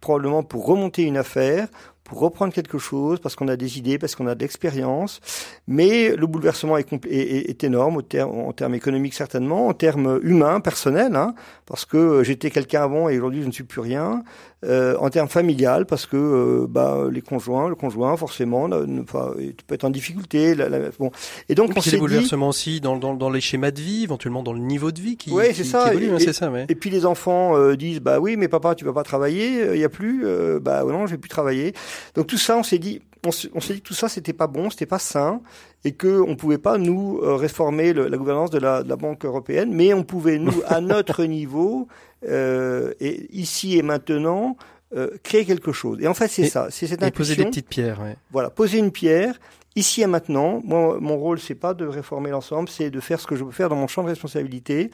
[0.00, 1.68] probablement pour remonter une affaire
[2.04, 5.20] pour reprendre quelque chose, parce qu'on a des idées, parce qu'on a de l'expérience.
[5.66, 11.34] Mais le bouleversement est, énorme en termes économiques certainement, en termes humains, personnels, hein,
[11.66, 14.24] parce que j'étais quelqu'un avant et aujourd'hui je ne suis plus rien.
[14.64, 19.02] Euh, en termes familial, parce que euh, bah, les conjoints, le conjoint forcément, ne, ne,
[19.02, 19.34] pas,
[19.66, 20.54] peut être en difficulté.
[20.54, 21.10] La, la, bon.
[21.48, 24.04] Et donc et on s'est des bouleversements aussi dans, dans, dans, les schémas de vie,
[24.04, 25.90] éventuellement dans le niveau de vie qui, ouais, c'est ça.
[25.90, 26.06] évolue.
[26.06, 26.66] Et, hein, c'est ça mais...
[26.68, 29.80] et puis les enfants euh, disent bah oui, mais papa, tu vas pas travailler, il
[29.80, 31.74] y a plus, euh, bah non, je vais plus travailler.
[32.14, 34.70] Donc tout ça, on s'est dit, on s'est dit que tout ça, c'était pas bon,
[34.70, 35.40] c'était pas sain,
[35.84, 38.96] et que on pouvait pas nous euh, réformer le, la gouvernance de la, de la,
[38.96, 41.88] Banque européenne, mais on pouvait nous, à notre niveau,
[42.28, 44.56] euh, et ici et maintenant,
[44.94, 45.98] euh, créer quelque chose.
[46.00, 48.00] Et en fait, c'est ça, c'est cette et poser des petites pierres.
[48.00, 48.16] Ouais.
[48.30, 49.38] Voilà, poser une pierre.
[49.74, 53.26] Ici et maintenant, moi, mon rôle, c'est pas de réformer l'ensemble, c'est de faire ce
[53.26, 54.90] que je peux faire dans mon champ de responsabilité.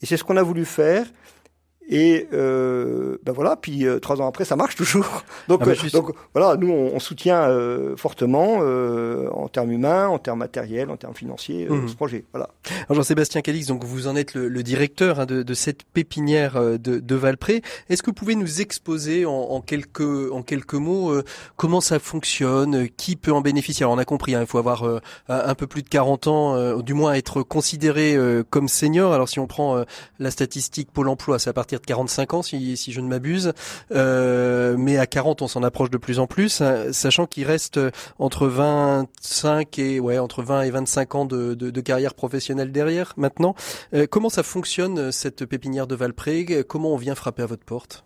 [0.00, 1.06] Et c'est ce qu'on a voulu faire.
[1.88, 5.04] Et euh, ben voilà, puis euh, trois ans après, ça marche toujours.
[5.48, 9.70] Donc, ah bah, euh, donc voilà, nous on, on soutient euh, fortement euh, en termes
[9.70, 11.88] humains, en termes matériels, en termes financiers mmh.
[11.88, 12.24] ce projet.
[12.32, 12.48] Voilà.
[12.88, 16.58] Alors Jean-Sébastien Calix, donc vous en êtes le, le directeur hein, de, de, cette pépinière
[16.58, 17.62] de, de Valpré.
[17.90, 21.12] Est-ce que vous pouvez nous exposer en, en quelques en quelques mots
[21.56, 23.84] comment ça fonctionne, qui peut en bénéficier?
[23.84, 24.84] Alors on a compris, hein, il faut avoir
[25.28, 28.16] un peu plus de 40 ans, du moins être considéré
[28.48, 29.12] comme senior.
[29.12, 29.84] Alors si on prend
[30.18, 33.52] la statistique Pôle Emploi, c'est à partir de 45 ans, si, je ne m'abuse.
[33.92, 37.80] Euh, mais à 40, on s'en approche de plus en plus, hein, sachant qu'il reste
[38.18, 43.12] entre 25 et ouais entre 20 et 25 ans de, carrière professionnelle derrière.
[43.16, 43.54] Maintenant,
[43.94, 46.64] euh, comment ça fonctionne cette pépinière de Valpré?
[46.66, 48.04] Comment on vient frapper à votre porte?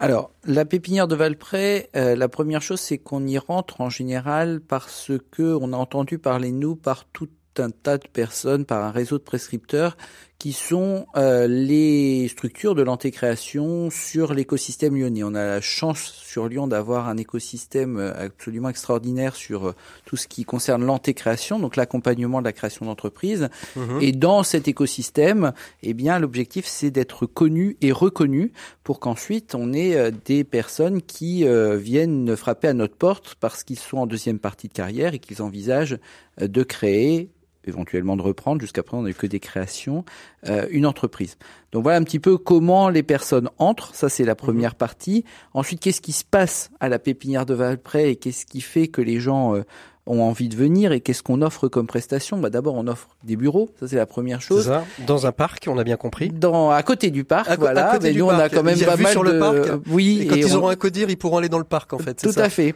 [0.00, 4.60] Alors, la pépinière de Valpré, euh, la première chose, c'est qu'on y rentre en général
[4.60, 7.28] parce que on a entendu parler nous par tout
[7.58, 9.96] un tas de personnes, par un réseau de prescripteurs
[10.44, 15.22] qui sont euh, les structures de l'antécréation sur l'écosystème lyonnais.
[15.22, 20.18] On a la chance sur Lyon d'avoir un écosystème euh, absolument extraordinaire sur euh, tout
[20.18, 23.48] ce qui concerne l'antécréation, donc l'accompagnement de la création d'entreprises.
[23.74, 24.02] Mmh.
[24.02, 28.52] Et dans cet écosystème, eh bien, l'objectif c'est d'être connu et reconnu
[28.82, 33.64] pour qu'ensuite on ait euh, des personnes qui euh, viennent frapper à notre porte parce
[33.64, 35.96] qu'ils sont en deuxième partie de carrière et qu'ils envisagent
[36.38, 37.30] de créer
[37.68, 38.60] éventuellement de reprendre.
[38.60, 40.04] Jusqu'à présent, on n'a eu que des créations,
[40.48, 41.36] euh, une entreprise.
[41.72, 43.94] Donc voilà un petit peu comment les personnes entrent.
[43.94, 44.78] Ça, c'est la première mmh.
[44.78, 45.24] partie.
[45.52, 49.02] Ensuite, qu'est-ce qui se passe à la pépinière de Valpré et qu'est-ce qui fait que
[49.02, 49.62] les gens euh,
[50.06, 52.38] ont envie de venir et qu'est-ce qu'on offre comme prestation?
[52.38, 54.66] Bah, D'abord, on offre des bureaux, ça c'est la première chose.
[54.66, 56.28] Ça, dans un parc, on a bien compris.
[56.28, 57.98] Dans, à côté du parc, voilà.
[58.02, 59.32] mais nous, on a quand même pas mal sur de...
[59.32, 59.80] le parc.
[59.88, 60.20] Oui.
[60.22, 62.14] Et quand ils auront un codir, ils pourront aller dans le parc, en fait.
[62.14, 62.74] Tout ça à fait.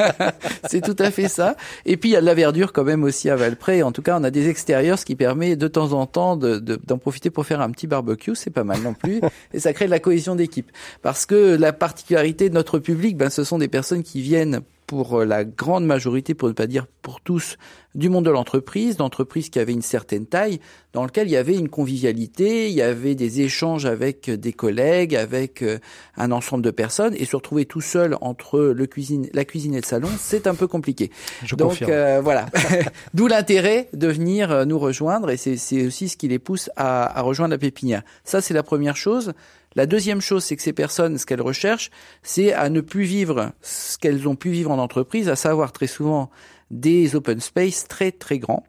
[0.68, 1.56] c'est tout à fait ça.
[1.84, 3.82] Et puis, il y a de la verdure quand même aussi à Valpré.
[3.82, 6.58] En tout cas, on a des extérieurs, ce qui permet de temps en temps d'en
[6.58, 8.34] de, d'en profiter pour faire un petit barbecue.
[8.34, 9.20] C'est pas mal non plus.
[9.52, 10.70] et ça crée de la cohésion d'équipe.
[11.02, 14.62] Parce que la particularité de notre public, ben, ce sont des personnes qui viennent
[14.94, 17.56] pour euh, la grande majorité, pour ne pas dire pour tous,
[17.96, 20.60] du monde de l'entreprise, d'entreprises qui avaient une certaine taille,
[20.92, 25.16] dans lequel il y avait une convivialité, il y avait des échanges avec des collègues,
[25.16, 25.80] avec euh,
[26.16, 29.80] un ensemble de personnes, et se retrouver tout seul entre le cuisine, la cuisine et
[29.80, 31.10] le salon, c'est un peu compliqué.
[31.44, 31.90] Je Donc confirme.
[31.90, 32.46] euh, voilà,
[33.14, 37.18] d'où l'intérêt de venir euh, nous rejoindre, et c'est aussi ce qui les pousse à,
[37.18, 38.02] à rejoindre la pépinière.
[38.22, 39.32] Ça, c'est la première chose.
[39.76, 41.90] La deuxième chose, c'est que ces personnes, ce qu'elles recherchent,
[42.22, 45.88] c'est à ne plus vivre ce qu'elles ont pu vivre en entreprise, à savoir très
[45.88, 46.30] souvent
[46.70, 48.64] des open space très très grands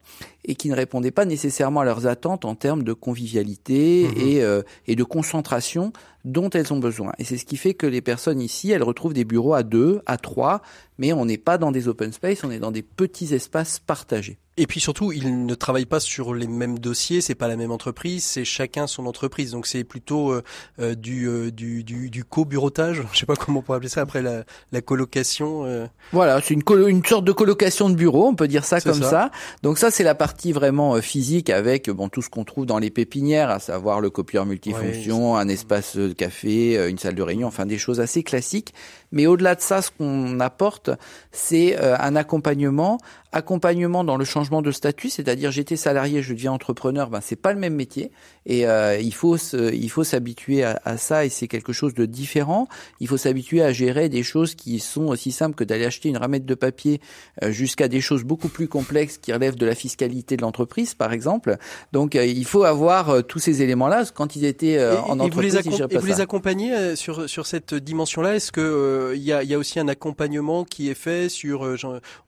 [0.48, 4.14] et qui ne répondaient pas nécessairement à leurs attentes en termes de convivialité Mhm.
[4.28, 5.92] et, euh, et de concentration
[6.24, 7.12] dont elles ont besoin.
[7.20, 10.02] Et c'est ce qui fait que les personnes ici, elles retrouvent des bureaux à deux,
[10.08, 10.62] à trois,
[10.98, 14.38] mais on n'est pas dans des open space, on est dans des petits espaces partagés.
[14.58, 17.72] Et puis surtout, ils ne travaillent pas sur les mêmes dossiers, c'est pas la même
[17.72, 19.52] entreprise, c'est chacun son entreprise.
[19.52, 20.44] Donc c'est plutôt euh,
[20.80, 24.00] euh, du, euh, du, du, du co-bureautage, je sais pas comment on pourrait appeler ça,
[24.02, 25.66] après la, la colocation.
[25.66, 25.86] euh.
[26.14, 28.94] Voilà, c'est une, colo- une sorte de colocation de bureau, on peut dire ça comme
[29.04, 29.10] ça.
[29.10, 29.32] ça.
[29.62, 32.80] Donc ça, c'est la partie vraiment euh, physique avec bon tout ce qu'on trouve dans
[32.80, 37.22] les pépinières, à savoir le copieur multifonction, un espace de café, euh, une salle de
[37.22, 38.74] réunion, enfin des choses assez classiques.
[39.12, 40.90] Mais au-delà de ça, ce qu'on apporte,
[41.32, 42.98] c'est euh, un accompagnement,
[43.32, 47.52] accompagnement dans le changement de statut, c'est-à-dire j'étais salarié, je deviens entrepreneur, ben c'est pas
[47.54, 48.12] le même métier
[48.46, 51.94] et euh, il faut se- il faut s'habituer à, à ça et c'est quelque chose
[51.94, 52.68] de différent.
[53.02, 56.18] Il faut s'habituer à gérer des choses qui sont aussi simples que d'aller acheter une
[56.18, 57.02] ramette de papier
[57.44, 61.12] euh, jusqu'à des choses beaucoup plus complexes qui relèvent de la fiscalité de l'entreprise, par
[61.12, 61.58] exemple.
[61.92, 64.04] Donc euh, il faut avoir tous ces éléments-là.
[64.14, 66.96] Quand ils étaient Et- en et vous les, entreprise, accom- géraient et vous les accompagnez
[66.96, 68.36] sur, sur cette dimension-là?
[68.36, 71.30] Est-ce que euh, il y, a, il y a aussi un accompagnement qui est fait
[71.30, 71.78] sur euh,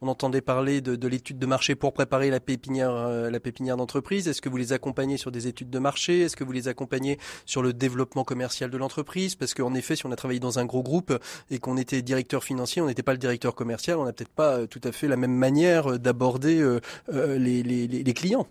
[0.01, 3.77] On entendait parler de, de l'étude de marché pour préparer la pépinière, euh, la pépinière
[3.77, 4.27] d'entreprise.
[4.27, 6.21] Est-ce que vous les accompagnez sur des études de marché?
[6.21, 9.35] Est-ce que vous les accompagnez sur le développement commercial de l'entreprise?
[9.35, 11.17] Parce qu'en effet, si on a travaillé dans un gros groupe
[11.51, 14.53] et qu'on était directeur financier, on n'était pas le directeur commercial, on n'a peut-être pas
[14.59, 16.79] euh, tout à fait la même manière euh, d'aborder euh,
[17.13, 18.47] euh, les, les, les- les clients.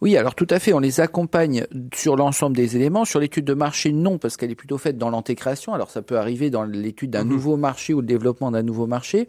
[0.00, 3.04] Oui, alors tout à fait, on les accompagne sur l'ensemble des éléments.
[3.04, 5.74] Sur l'étude de marché, non, parce qu'elle est plutôt faite dans l'antécréation.
[5.74, 7.30] Alors ça peut arriver dans l'étude d'un Mhm.
[7.30, 9.28] nouveau marché ou le développement d'un nouveau marché,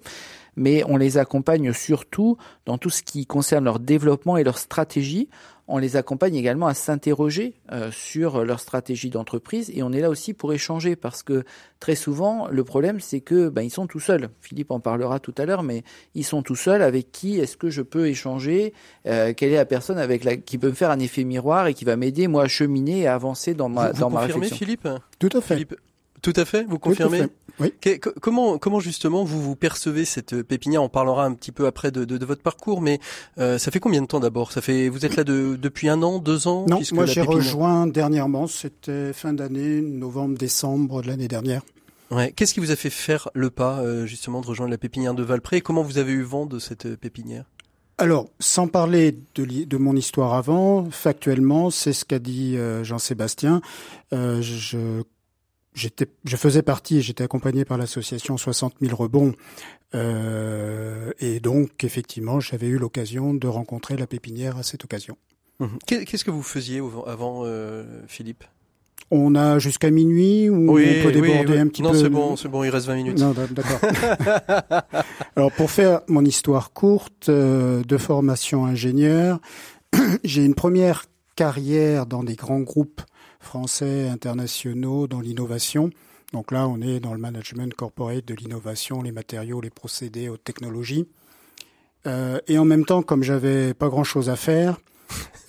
[0.56, 5.30] mais on les accompagne surtout dans tout ce qui concerne leur développement et leur stratégie.
[5.72, 10.10] On les accompagne également à s'interroger euh, sur leur stratégie d'entreprise et on est là
[10.10, 11.44] aussi pour échanger parce que
[11.80, 14.30] très souvent le problème c'est que ben, ils sont tout seuls.
[14.42, 15.84] Philippe en parlera tout à l'heure, mais
[16.16, 16.82] ils sont tout seuls.
[16.82, 18.74] Avec qui est-ce que je peux échanger?
[19.06, 21.76] Euh, Quelle est la personne avec la qui peut me faire un effet miroir et
[21.76, 24.22] qui va m'aider moi à cheminer et à avancer dans ma vous dans vous ma
[24.22, 24.66] confirmez, réflexion?
[24.66, 24.88] Philippe?
[25.20, 25.54] Tout à fait.
[25.54, 25.76] Philippe
[26.22, 27.24] tout à fait, vous confirmez?
[27.60, 27.74] Oui.
[27.82, 30.82] Que- comment, comment justement vous vous percevez cette pépinière?
[30.82, 33.00] On parlera un petit peu après de, de, de votre parcours, mais
[33.38, 34.52] euh, ça fait combien de temps d'abord?
[34.52, 36.66] Ça fait, vous êtes là de, depuis un an, deux ans?
[36.70, 41.62] Non, moi j'ai pépinière- rejoint dernièrement, c'était fin d'année, novembre-décembre de l'année dernière.
[42.12, 42.32] Ouais.
[42.32, 45.22] Qu'est-ce qui vous a fait faire le pas euh, justement de rejoindre la pépinière de
[45.24, 45.58] Valpré?
[45.58, 47.44] Et Comment vous avez eu vent de cette euh, pépinière?
[48.00, 53.62] Alors, sans parler de, de mon histoire avant, factuellement, c'est ce qu'a dit euh, Jean-Sébastien.
[54.14, 55.02] Euh, je,
[56.26, 59.34] je faisais partie, j'étais accompagné par l'association 60 000 rebonds.
[59.96, 65.18] Euh, et donc, effectivement, j'avais eu l'occasion de rencontrer la pépinière à cette occasion.
[65.86, 68.44] Qu'est- Qu'est-ce que vous faisiez avant, euh, Philippe?
[69.12, 72.48] On a jusqu'à minuit ou on peut déborder un petit non, peu c'est bon, c'est
[72.48, 73.20] bon, il reste 20 minutes.
[73.20, 73.80] Non, d'accord.
[75.36, 79.40] Alors pour faire mon histoire courte, euh, de formation ingénieur,
[80.24, 83.02] j'ai une première carrière dans des grands groupes
[83.40, 85.90] français internationaux dans l'innovation.
[86.34, 90.44] Donc là, on est dans le management corporate de l'innovation, les matériaux, les procédés, haute
[90.44, 91.08] technologie.
[92.08, 94.80] Euh, et en même temps, comme j'avais pas grand-chose à faire,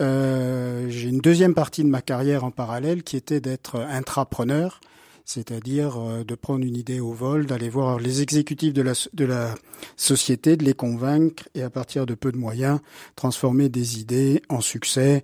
[0.01, 4.81] euh, j'ai une deuxième partie de ma carrière en parallèle qui était d'être intrapreneur,
[5.25, 9.25] c'est-à-dire euh, de prendre une idée au vol, d'aller voir les exécutifs de la, de
[9.25, 9.55] la
[9.97, 12.81] société, de les convaincre et à partir de peu de moyens,
[13.17, 15.23] transformer des idées en succès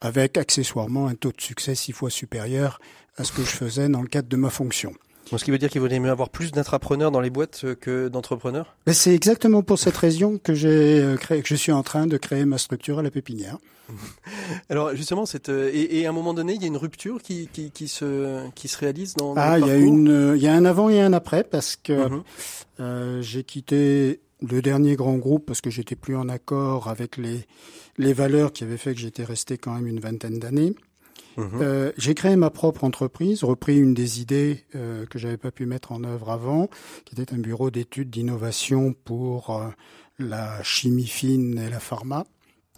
[0.00, 2.78] avec accessoirement un taux de succès six fois supérieur
[3.16, 4.92] à ce que je faisais dans le cadre de ma fonction.
[5.30, 7.74] Donc, ce qui veut dire qu'il vaudrait mieux avoir plus d'intrapreneurs dans les boîtes euh,
[7.74, 8.76] que d'entrepreneurs?
[8.92, 10.68] C'est exactement pour cette raison que j'ai
[11.02, 13.58] euh, créé, que je suis en train de créer ma structure à la pépinière.
[14.70, 17.20] Alors justement, cette, euh, et, et à un moment donné, il y a une rupture
[17.22, 20.42] qui, qui, qui, se, qui se réalise dans, dans Ah, il y a une, il
[20.42, 22.22] y a un avant et un après parce que Mhm.
[22.80, 27.46] euh, j'ai quitté le dernier grand groupe parce que j'étais plus en accord avec les,
[27.98, 30.74] les valeurs qui avaient fait que j'étais resté quand même une vingtaine d'années.
[31.36, 31.50] Mhm.
[31.60, 35.66] Euh, j'ai créé ma propre entreprise, repris une des idées euh, que j'avais pas pu
[35.66, 36.68] mettre en œuvre avant,
[37.04, 39.68] qui était un bureau d'études d'innovation pour euh,
[40.18, 42.24] la chimie fine et la pharma.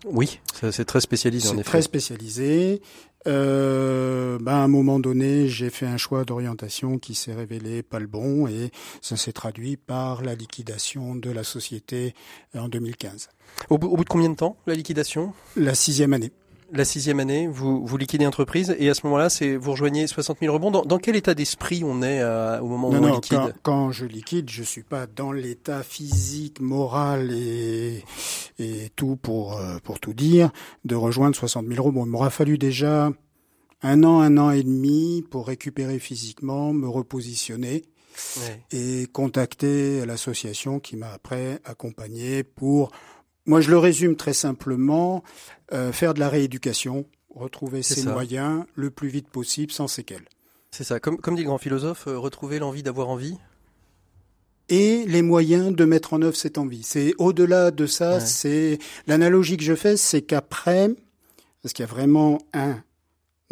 [0.07, 0.41] Oui,
[0.71, 1.49] c'est très spécialisé.
[1.49, 2.81] C'est très spécialisé.
[3.27, 7.99] Euh, ben à un moment donné, j'ai fait un choix d'orientation qui s'est révélé pas
[7.99, 12.15] le bon et ça s'est traduit par la liquidation de la société
[12.55, 13.29] en 2015.
[13.71, 15.33] Au bout, au bout de combien de temps la liquidation?
[15.57, 16.33] La sixième année
[16.73, 20.39] la sixième année, vous, vous liquidez l'entreprise et à ce moment-là, c'est vous rejoignez 60
[20.41, 20.71] 000 rebonds.
[20.71, 24.05] Dans, quel état d'esprit on est euh, au moment où on liquide quand, quand, je
[24.05, 28.05] liquide, je suis pas dans l'état physique, moral et,
[28.59, 30.51] et tout pour euh, pour tout dire
[30.85, 32.05] de rejoindre 60 000 rebonds.
[32.05, 33.11] Il m'aura fallu déjà
[33.83, 37.85] un an, un an et demi pour récupérer physiquement, me repositionner.
[38.73, 42.91] et contacter l'association qui m'a après accompagné pour
[43.49, 45.25] moi, je le résume très simplement,
[45.73, 50.27] euh, faire de la rééducation, retrouver ses moyens le plus vite possible sans séquelles.
[50.71, 53.39] C'est ça, comme, comme dit le grand philosophe, euh, retrouver l'envie d'avoir envie.
[54.69, 56.83] Et les moyens de mettre en œuvre cette envie.
[56.83, 60.91] C'est au-delà de ça, c'est l'analogie que je fais, c'est qu'après,
[61.63, 62.83] parce qu'il y a vraiment un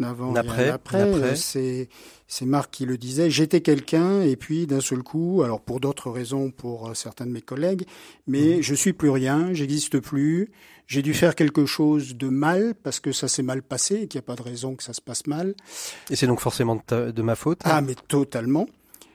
[0.03, 1.35] avant après, après.
[1.35, 1.89] C'est
[2.27, 3.29] c'est Marc qui le disait.
[3.29, 7.31] J'étais quelqu'un et puis d'un seul coup, alors pour d'autres raisons, pour euh, certains de
[7.31, 7.85] mes collègues,
[8.27, 8.61] mais mhm.
[8.61, 10.51] je suis plus rien, j'existe plus.
[10.87, 14.19] J'ai dû faire quelque chose de mal parce que ça s'est mal passé et qu'il
[14.19, 15.53] n'y a pas de raison que ça se passe mal.
[16.09, 17.59] Et c'est donc forcément de, de ma faute.
[17.65, 18.67] Ah, mais totalement.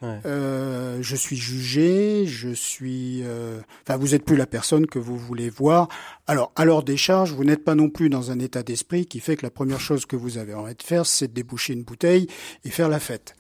[0.03, 3.23] Euh, je suis jugé, je suis.
[3.25, 5.89] Euh, enfin, vous n'êtes plus la personne que vous voulez voir.
[6.27, 9.21] Alors, à l'heure des charges, vous n'êtes pas non plus dans un état d'esprit qui
[9.21, 11.85] fait que la première chose que vous avez envie de faire, c'est de déboucher une
[11.85, 12.27] bouteille
[12.65, 13.35] et faire la fête.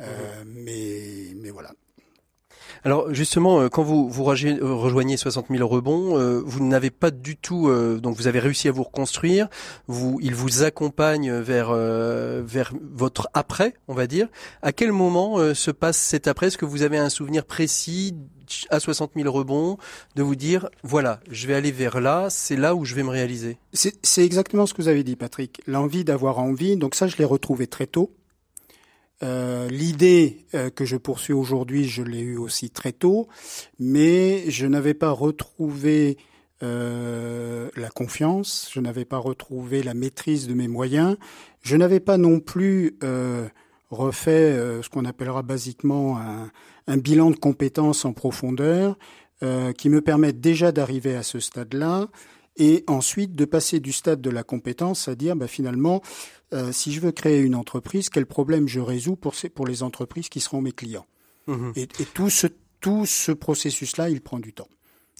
[0.00, 1.72] Euh, mais, mais voilà.
[2.84, 7.36] Alors justement, euh, quand vous, vous rejoignez 60 000 rebonds, euh, vous n'avez pas du
[7.36, 9.48] tout, euh, donc vous avez réussi à vous reconstruire.
[9.86, 14.28] Vous, il vous accompagne vers vers votre après, on va dire.
[14.62, 16.48] À quel moment se passe cet après?
[16.48, 18.14] Est-ce que vous avez un souvenir précis
[18.70, 19.76] à 60 000 rebonds
[20.14, 23.10] de vous dire voilà, je vais aller vers là, c'est là où je vais me
[23.10, 23.58] réaliser?
[23.72, 25.60] C'est exactement ce que vous avez dit, Patrick.
[25.66, 26.76] L'envie d'avoir envie.
[26.76, 28.12] Donc ça, je l'ai retrouvé très tôt.
[29.22, 33.28] Euh, l'idée euh, que je poursuis aujourd'hui, je l'ai eue aussi très tôt,
[33.78, 36.18] mais je n'avais pas retrouvé
[36.62, 41.16] euh, la confiance, je n'avais pas retrouvé la maîtrise de mes moyens,
[41.62, 42.98] je n'avais pas non plus
[43.90, 46.50] refait ce qu'on appellera basiquement un,
[46.86, 48.98] un, bilan de compétences en profondeur
[49.76, 52.08] qui me permette déjà d'arriver à ce stade-là
[52.56, 56.02] et ensuite de passer du stade de la compétence à dire bah, finalement
[56.52, 59.82] euh, si je veux créer une entreprise, quel problème je résous pour, ces, pour les
[59.82, 61.06] entreprises qui seront mes clients?
[61.46, 61.72] Mhm.
[61.76, 62.46] Et, et, tout ce,
[62.80, 64.68] tout ce processus-là, il prend du temps.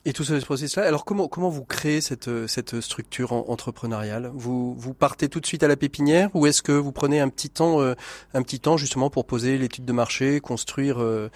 [0.04, 4.30] Et tout ce processus-là, alors comment comment vous créez cette cette structure entrepreneuriale?
[4.34, 7.28] Vous vous partez tout de suite à la pépinière ou est-ce que vous prenez un
[7.28, 7.94] petit temps euh,
[8.32, 11.28] un petit temps justement pour poser l'étude de marché, construire euh,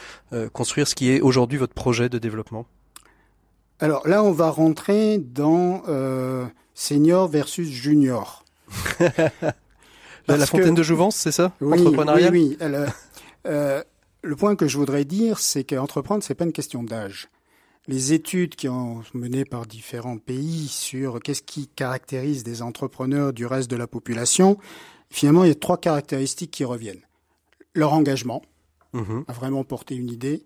[0.52, 2.64] construire ce qui est aujourd'hui votre projet de développement?
[3.80, 5.82] Alors là, on va rentrer dans
[6.74, 8.44] senior versus junior.
[10.36, 11.52] la fontaine de jouvence, c'est ça?
[11.60, 12.58] Oui, oui, oui.
[13.46, 13.82] Euh,
[14.22, 17.28] le point que je voudrais dire, c'est qu'entreprendre, c'est pas une question d'âge.
[17.88, 23.46] Les études qui ont mené par différents pays sur qu'est-ce qui caractérise des entrepreneurs du
[23.46, 24.58] reste de la population,
[25.08, 27.00] finalement, il y a trois caractéristiques qui reviennent.
[27.74, 28.42] Leur engagement,
[28.92, 29.24] mhm.
[29.26, 30.44] à vraiment porter une idée,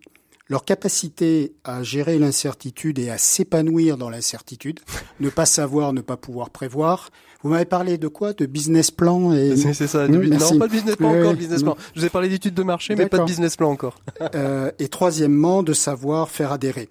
[0.49, 4.81] leur capacité à gérer l'incertitude et à s'épanouir dans l'incertitude,
[5.20, 7.11] ne pas savoir, ne pas pouvoir prévoir.
[7.44, 8.33] Vous m'avez parlé de quoi?
[8.33, 10.09] De business plan et c'est ça.
[10.09, 10.18] non,
[10.59, 11.35] pas de business plan encore.
[11.35, 11.76] Business plan.
[11.94, 14.00] Je vous ai parlé d'études de marché, mais pas de business plan encore.
[14.35, 16.88] euh, et troisièmement, de savoir faire adhérer.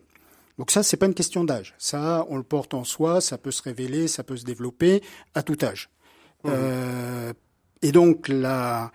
[0.59, 1.73] Donc ça, c'est pas une question d'âge.
[1.79, 5.01] Ça, on le porte en soi, ça peut se révéler, ça peut se développer
[5.33, 5.89] à tout âge.
[6.43, 6.49] Mmh.
[6.51, 7.33] Euh,
[7.81, 8.91] et donc la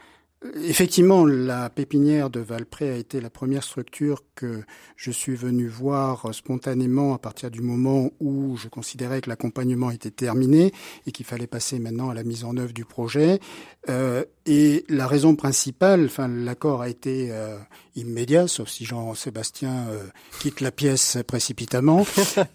[0.54, 4.62] Effectivement, la pépinière de Valpré a été la première structure que
[4.94, 10.12] je suis venu voir spontanément à partir du moment où je considérais que l'accompagnement était
[10.12, 10.72] terminé
[11.06, 13.40] et qu'il fallait passer maintenant à la mise en œuvre du projet.
[13.88, 17.58] Euh, et la raison principale, enfin l'accord a été euh,
[17.96, 20.04] immédiat, sauf si Jean-Sébastien euh,
[20.38, 22.06] quitte la pièce précipitamment,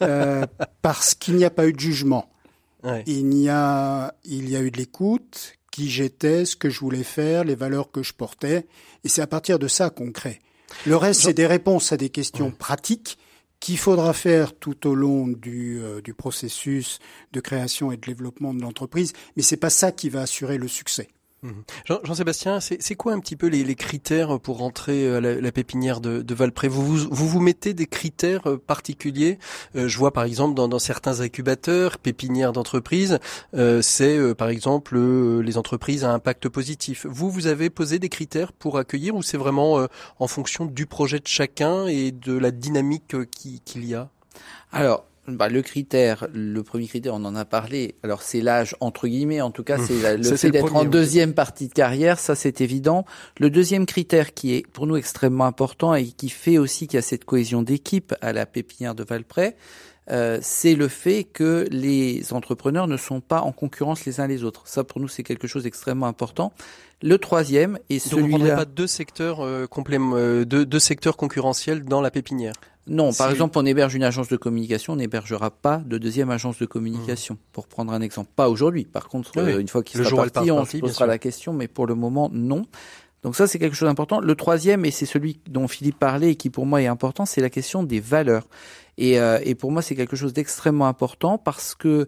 [0.01, 0.45] euh,
[0.81, 2.29] parce qu'il n'y a pas eu de jugement.
[3.07, 7.03] Il y a, il y a eu de l'écoute qui j'étais, ce que je voulais
[7.03, 8.67] faire, les valeurs que je portais.
[9.03, 10.39] Et c'est à partir de ça qu'on crée.
[10.85, 13.17] Le reste, c'est des réponses à des questions pratiques
[13.59, 16.99] qu'il faudra faire tout au long du, euh, du processus
[17.31, 19.13] de création et de développement de l'entreprise.
[19.35, 21.07] Mais c'est pas ça qui va assurer le succès.
[21.43, 21.63] Mhm.
[22.03, 26.33] Jean-Sébastien, c'est quoi un petit peu les, critères pour rentrer à la, pépinière de, de
[26.33, 26.69] Valpré?
[26.69, 29.39] Vous vous, mettez des critères euh, particuliers
[29.75, 33.19] euh, Je vois par exemple dans, certains incubateurs, pépinières d'entreprise,
[33.55, 37.05] euh, c'est par exemple les entreprises à impact positif.
[37.09, 39.85] Vous, vous avez posé des critères pour accueillir ou c'est vraiment
[40.19, 43.15] en fonction du projet de chacun et de la dynamique
[43.65, 44.09] qu'il y a?
[44.71, 47.95] Alors, bah, le critère, le premier critère, on en a parlé.
[48.03, 49.85] Alors c'est l'âge entre guillemets, en tout cas, mmh.
[49.85, 53.05] c'est le fait d'être en deuxième partie de carrière, ça c'est évident.
[53.39, 56.99] Le deuxième critère qui est pour nous extrêmement important et qui fait aussi qu'il y
[56.99, 59.55] a cette cohésion d'équipe à la pépinière de Valprès,
[60.11, 64.43] euh, c'est le fait que les entrepreneurs ne sont pas en concurrence les uns les
[64.43, 64.63] autres.
[64.65, 66.53] Ça, pour nous, c'est quelque chose d'extrêmement important.
[67.03, 68.37] Le troisième est celui-là.
[68.37, 72.53] Donc, on pas deux secteurs euh, euh, deux, deux secteurs concurrentiels dans la pépinière.
[72.87, 76.59] Non, par exemple, on héberge une agence de communication, on n'hébergera pas de deuxième agence
[76.59, 77.51] de communication, mmh.
[77.53, 78.29] pour prendre un exemple.
[78.35, 78.85] Pas aujourd'hui.
[78.85, 81.87] Par contre, euh, une fois qu'il sera parti, on se posera la question, mais pour
[81.87, 82.65] le moment, non.
[83.23, 84.19] Donc ça, c'est quelque chose d'important.
[84.19, 87.41] Le troisième, et c'est celui dont Philippe parlait et qui pour moi est important, c'est
[87.41, 88.47] la question des valeurs.
[88.97, 92.07] Et, euh, et pour moi, c'est quelque chose d'extrêmement important parce que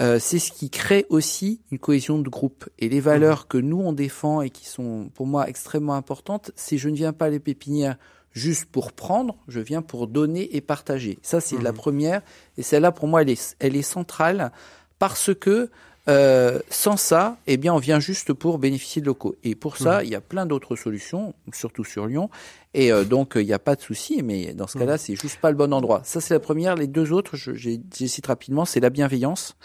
[0.00, 2.68] euh, c'est ce qui crée aussi une cohésion de groupe.
[2.78, 3.48] Et les valeurs mmh.
[3.48, 7.12] que nous, on défend et qui sont pour moi extrêmement importantes, c'est je ne viens
[7.12, 7.96] pas à les pépinières
[8.32, 11.18] juste pour prendre, je viens pour donner et partager.
[11.22, 11.76] Ça, c'est la mmh.
[11.76, 12.22] première.
[12.58, 14.52] Et celle-là, pour moi, elle est, elle est centrale
[14.98, 15.70] parce que
[16.08, 19.34] euh, sans ça, eh bien, on vient juste pour bénéficier de locaux.
[19.42, 20.04] Et pour ça, mmh.
[20.04, 22.28] il y a plein d'autres solutions, surtout sur Lyon.
[22.74, 25.40] Et euh, donc, il n'y a pas de souci, mais dans ce cas-là, c'est juste
[25.40, 26.02] pas le bon endroit.
[26.04, 26.76] Ça, c'est la première.
[26.76, 29.56] Les deux autres, je, je, cite rapidement, c'est la bienveillance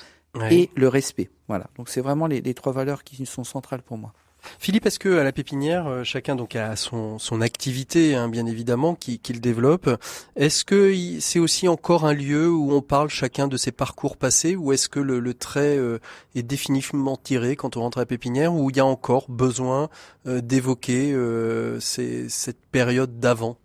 [0.49, 1.29] et le respect.
[1.47, 1.67] Voilà.
[1.77, 4.13] Donc, c'est vraiment les, les trois valeurs qui sont centrales pour moi.
[4.59, 8.45] Philippe, est-ce que à la pépinière, euh, chacun donc a son, son activité, hein, bien
[8.45, 9.89] évidemment, qu'il développe.
[10.35, 14.55] Est-ce que c'est aussi encore un lieu où on parle chacun de ses parcours passés,
[14.55, 15.99] ou est-ce que le, trait euh,
[16.35, 19.89] est définitivement tiré quand on rentre à la pépinière, ou il y a encore besoin
[20.27, 21.15] euh, d'évoquer
[21.79, 23.57] cette période d'avant?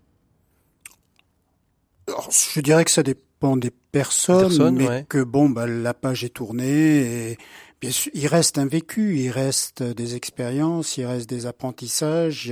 [2.55, 3.25] Je dirais que ça dépend
[3.57, 7.39] des personnes, mais que bon, bah, la page est tournée et
[7.79, 12.51] Bien sûr, il reste un vécu, il reste des expériences, il reste des apprentissages,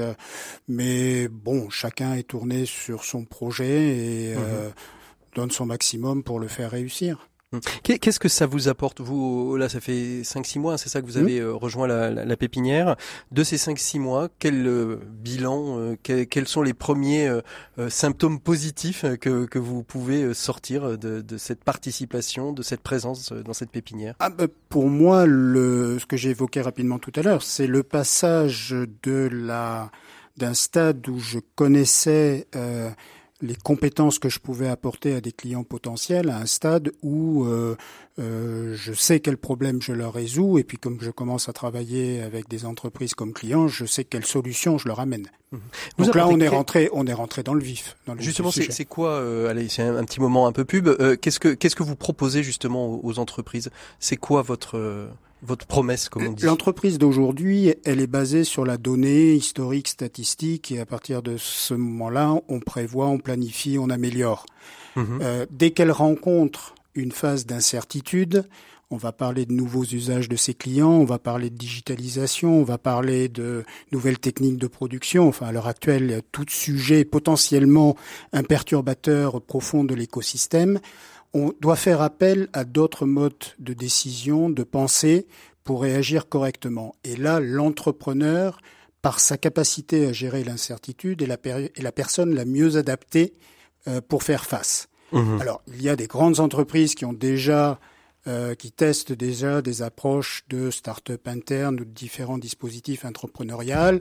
[0.69, 4.71] mais bon, chacun est tourné sur son projet et mmh euh,
[5.35, 7.29] donne son maximum pour le faire réussir.
[7.55, 7.99] Mmh.
[7.99, 11.17] Qu'est-ce que ça vous apporte Vous, là, ça fait 5-6 mois, c'est ça que vous
[11.17, 11.45] avez mmh.
[11.45, 12.97] euh, rejoint la, la, pépinière.
[13.33, 17.31] De ces 5-6 mois, quel euh, bilan, euh, quels sont les premiers
[17.89, 23.53] symptômes positifs que, que vous pouvez sortir de, de, cette participation, de cette présence dans
[23.53, 24.15] cette pépinière?
[24.19, 27.83] Ah bah, Pour moi, le, ce que j'ai évoqué rapidement tout à l'heure, c'est le
[27.83, 29.91] passage de la
[30.37, 32.49] d'un stade où je connaissais
[33.43, 37.77] les compétences que je pouvais apporter à des clients potentiels à un stade où euh,
[38.19, 42.23] euh, je sais quels problèmes je leur résous et puis comme je commence à travailler
[42.23, 45.27] avec des entreprises comme clients, je sais quelles solutions je leur amène.
[45.51, 45.59] Mmh.
[45.99, 47.97] Donc là, on est rentré, on est rentré dans le vif.
[48.07, 50.89] Dans le justement, c'est quoi euh, Allez, c'est un, petit moment un peu pub.
[51.21, 53.71] qu'est-ce que qu'est-ce que vous proposez justement aux, aux entreprises?
[53.99, 55.09] C'est quoi votre
[55.45, 60.73] votre promesse, comme on dit L'entreprise d'aujourd'hui, elle est basée sur la donnée historique, statistique,
[60.73, 64.47] et à partir de ce moment-là, on prévoit, on planifie, on améliore.
[64.97, 65.19] Mhm.
[65.23, 68.45] Euh, dès qu'elle rencontre une phase d'incertitude,
[68.91, 72.65] on va parler de nouveaux usages de ses clients, on va parler de digitalisation, on
[72.65, 75.27] va parler de nouvelles techniques de production.
[75.27, 77.97] Enfin, à l'heure actuelle, tout sujet potentiellement
[78.33, 80.79] un perturbateur profond de l'écosystème
[81.35, 85.27] on doit faire appel à d'autres modes de décision, de pensée
[85.65, 86.95] pour réagir correctement.
[87.05, 88.61] Et là, l'entrepreneur,
[89.03, 93.33] par sa capacité à gérer l'incertitude, est la, personne la mieux adaptée
[93.89, 94.89] euh, pour faire face.
[95.13, 95.41] Mmh.
[95.41, 97.79] Alors, il y a des grandes entreprises qui ont déjà
[98.27, 104.01] euh, qui testent déjà des approches de start-up interne ou de différents dispositifs entrepreneuriaux.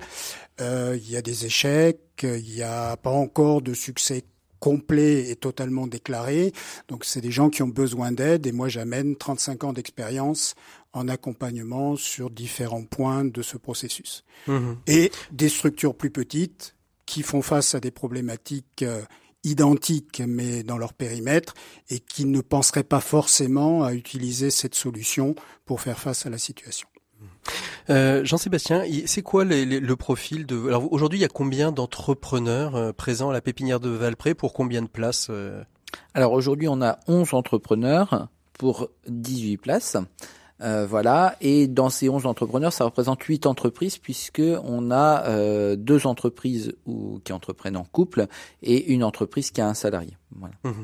[0.61, 4.23] Euh, il y a des échecs, il n'y a pas encore de succès
[4.63, 6.53] complet et totalement déclaré.
[6.87, 10.55] Donc c'est des gens qui ont besoin d'aide et moi j'amène 35 ans d'expérience
[10.93, 14.23] en accompagnement sur différents points de ce processus.
[14.47, 14.71] Mmh.
[14.87, 19.01] Et des structures plus petites qui font face à des problématiques euh,
[19.43, 21.55] identiques mais dans leur périmètre
[21.89, 25.35] et qui ne penseraient pas forcément à utiliser cette solution
[25.65, 26.87] pour faire face à la situation.
[27.89, 30.67] Euh, Jean-Sébastien, c'est quoi le profil de...
[30.67, 34.53] Alors aujourd'hui, il y a combien d'entrepreneurs euh, présents à la pépinière de Valpré pour
[34.53, 35.63] combien de places euh
[36.13, 39.97] Alors aujourd'hui, on a 11 entrepreneurs pour 18 places.
[40.59, 46.73] voilà, et dans ces 11 entrepreneurs, ça représente 8 entreprises puisque on a deux entreprises
[47.25, 48.27] qui entreprennent en couple
[48.61, 50.15] et une entreprise qui a un salarié.
[50.31, 50.55] Voilà.
[50.63, 50.83] Mmh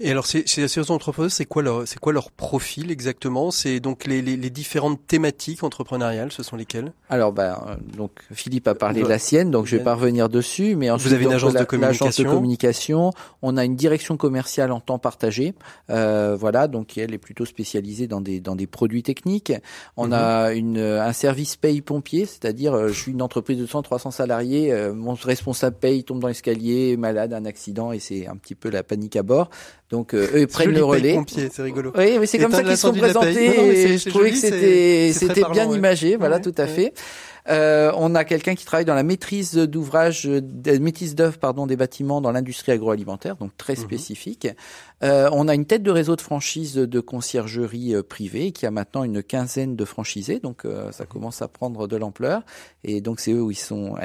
[0.00, 3.50] Et alors, ces, ces entrepreneurs, c'est quoi leur, c'est quoi leur profil exactement?
[3.50, 6.92] C'est donc les, les, les, différentes thématiques entrepreneuriales, ce sont lesquelles?
[7.08, 10.74] Alors, ben, donc Philippe a parlé de la sienne, donc je vais pas revenir dessus,
[10.76, 12.24] mais ensuite, vous avez une agence, de, communication.
[12.24, 13.12] de communication.
[13.42, 15.54] On a une direction commerciale en temps partagé,
[15.90, 19.52] euh, voilà, donc elle est plutôt spécialisée dans des dans des produits techniques.
[19.96, 20.12] On mhm.
[20.14, 24.10] a une un service paye pompier, c'est-à-dire euh, je suis une entreprise de 100 300
[24.10, 28.54] salariés, euh, mon responsable paye tombe dans l'escalier, malade, un accident et c'est un petit
[28.54, 29.81] peu la panique à bord d'accord.
[29.92, 31.20] Donc euh, eux ils prennent le relais.
[31.28, 31.92] c'est rigolo.
[31.96, 33.92] Oui, mais c'est comme ça qu'ils sont présentés.
[33.92, 36.94] et je trouvais que c'était c'était bien imagé, voilà, tout à fait.
[37.48, 40.28] Euh, on a quelqu'un qui travaille dans la maîtrise d'ouvrage,
[40.80, 43.80] maîtrise d'œuvre pardon des bâtiments dans l'industrie agroalimentaire, donc très mhm.
[43.80, 44.48] spécifique.
[45.02, 48.70] Euh, on a une tête de réseau de franchise de conciergerie euh, privée qui a
[48.70, 52.42] maintenant une quinzaine de franchisés, donc euh, ça commence à prendre de l'ampleur.
[52.84, 53.96] Et donc c'est eux où ils sont,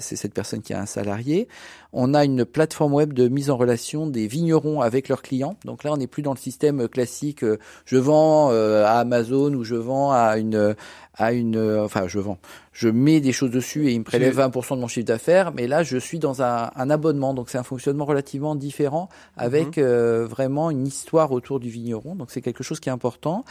[0.00, 1.48] c'est cette personne qui a un salarié.
[1.92, 5.56] On a une plateforme web de mise en relation des vignerons avec leurs clients.
[5.64, 7.44] Donc là, on n'est plus dans le système classique.
[7.84, 10.76] je vends à Amazon ou je vends à une
[11.16, 12.38] à une, enfin, je vends,
[12.72, 15.68] je mets des choses dessus et il me prélève 20% de mon chiffre d'affaires, mais
[15.68, 19.84] là, je suis dans un, un abonnement, donc c'est un fonctionnement relativement différent avec mhm
[20.24, 23.44] vraiment une histoire autour du vigneron, donc c'est quelque chose qui est important.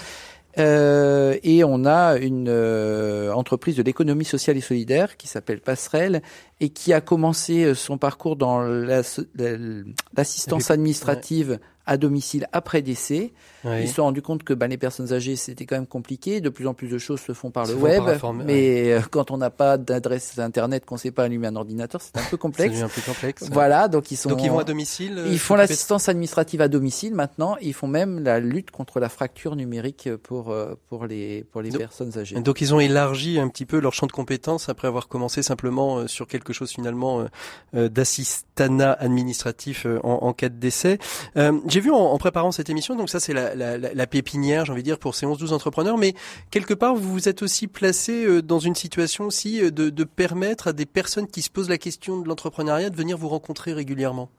[0.60, 6.22] Euh, et on a une euh, entreprise de l'économie sociale et solidaire qui s'appelle Passerelle
[6.64, 13.34] et qui a commencé euh, son parcours dans l'assistance administrative à domicile après décès.
[13.66, 16.42] Ils se sont rendus compte que bah, les personnes âgées, c'était quand même compliqué.
[16.42, 18.04] De plus en plus de choses se font par le web.
[18.46, 22.02] mais euh, quand on n'a pas d'adresse Internet, qu'on ne sait pas allumer un ordinateur,
[22.02, 22.82] c'est un peu complexe.
[22.82, 23.50] un peu complexe.
[23.52, 24.30] Voilà, donc ils sont.
[24.30, 25.24] Donc ils vont à domicile.
[25.28, 27.56] Ils font l'assistance administrative à domicile maintenant.
[27.62, 31.72] Ils font même la lutte contre la fracture numérique pour euh, pour les pour les
[31.72, 32.40] personnes âgées.
[32.42, 35.98] Donc ils ont élargi un petit peu leur champ de compétences après avoir commencé simplement
[35.98, 37.26] euh, sur quelque chose finalement
[37.74, 41.00] d'assistanat administratif en, en, cas de décès.
[41.36, 45.00] J'ai vu en, préparant cette émission, donc ça c'est la, pépinière, j'ai envie de dire,
[45.00, 46.14] pour ces 11-12 entrepreneurs, mais
[46.52, 50.68] quelque part vous vous êtes aussi placé euh, dans une situation aussi euh, de permettre
[50.68, 54.30] à des personnes qui se posent la question de l'entrepreneuriat de venir vous rencontrer régulièrement.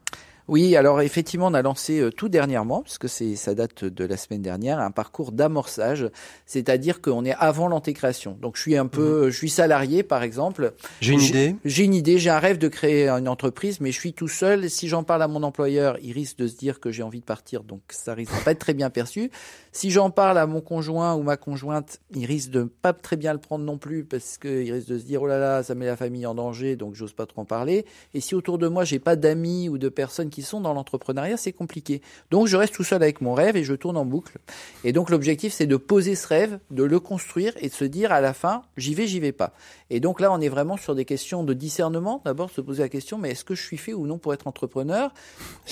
[0.46, 4.18] Oui, alors effectivement, on a lancé euh, tout dernièrement, puisque c'est ça date de la
[4.18, 6.10] semaine dernière, un parcours d'amorçage,
[6.44, 8.36] c'est-à-dire qu'on est avant l'intégration.
[8.42, 9.30] Donc je suis un peu, mhm.
[9.30, 10.74] je suis salarié par exemple.
[11.00, 11.56] J'ai une idée.
[11.64, 14.68] J'ai une idée, j'ai un rêve de créer une entreprise, mais je suis tout seul.
[14.68, 17.24] Si j'en parle à mon employeur, il risque de se dire que j'ai envie de
[17.24, 19.30] partir, donc ça risque de pas être très bien perçu.
[19.72, 23.32] Si j'en parle à mon conjoint ou ma conjointe, il risque de pas très bien
[23.32, 25.86] le prendre non plus, parce qu'il risque de se dire oh là là, ça met
[25.86, 27.86] la famille en danger, donc j'ose pas trop en parler.
[28.12, 31.36] Et si autour de moi j'ai pas d'amis ou de personnes qui sont dans l'entrepreneuriat,
[31.36, 32.02] c'est compliqué.
[32.32, 34.38] Donc je reste tout seul avec mon rêve et je tourne en boucle.
[34.82, 38.10] Et donc l'objectif, c'est de poser ce rêve, de le construire et de se dire
[38.10, 39.52] à la fin, j'y vais, j'y vais pas.
[39.90, 42.20] Et donc là, on est vraiment sur des questions de discernement.
[42.24, 44.48] D'abord, se poser la question, mais est-ce que je suis fait ou non pour être
[44.48, 45.12] entrepreneur?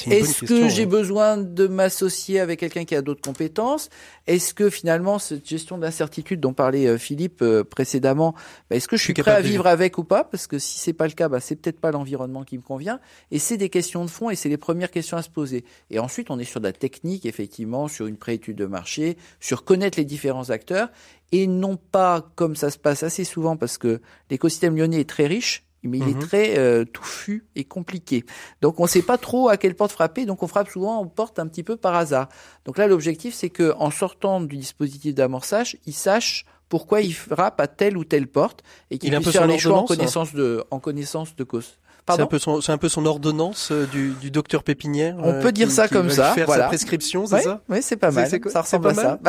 [0.09, 3.89] Est-ce que j'ai besoin de m'associer avec quelqu'un qui a d'autres compétences?
[4.29, 8.35] Est-ce que finalement, cette gestion d'incertitude dont parlait euh, Philippe euh, précédemment,
[8.71, 10.23] bah, est-ce que je suis prêt à vivre avec ou pas?
[10.23, 13.01] Parce que si c'est pas le cas, bah, c'est peut-être pas l'environnement qui me convient.
[13.31, 15.65] Et c'est des questions de fond et c'est les premières questions à se poser.
[15.91, 19.65] Et ensuite, on est sur de la technique, effectivement, sur une préétude de marché, sur
[19.65, 20.91] connaître les différents acteurs
[21.33, 24.01] et non pas comme ça se passe assez souvent parce que
[24.31, 26.21] l'écosystème lyonnais est très riche, mais il est mhm.
[26.21, 28.25] très euh, touffu et compliqué.
[28.61, 31.07] Donc on ne sait pas trop à quelle porte frapper, donc on frappe souvent en
[31.07, 32.29] porte un petit peu par hasard.
[32.67, 37.61] Donc là l'objectif c'est que en sortant du dispositif d'amorçage, il sache pourquoi il frappe
[37.61, 40.79] à telle ou telle porte et qu'il puisse faire les choix en connaissance de en
[40.79, 41.79] connaissance de cause.
[42.09, 45.15] C'est un peu son, c'est un peu son ordonnance euh, du, du docteur Pépinière.
[45.19, 46.33] On peut euh, dire ça comme ça.
[46.33, 46.65] Faire voilà.
[46.65, 48.29] sa prescription, c'est ça Oui, c'est pas mal.
[48.29, 49.21] ça ressemble à ça.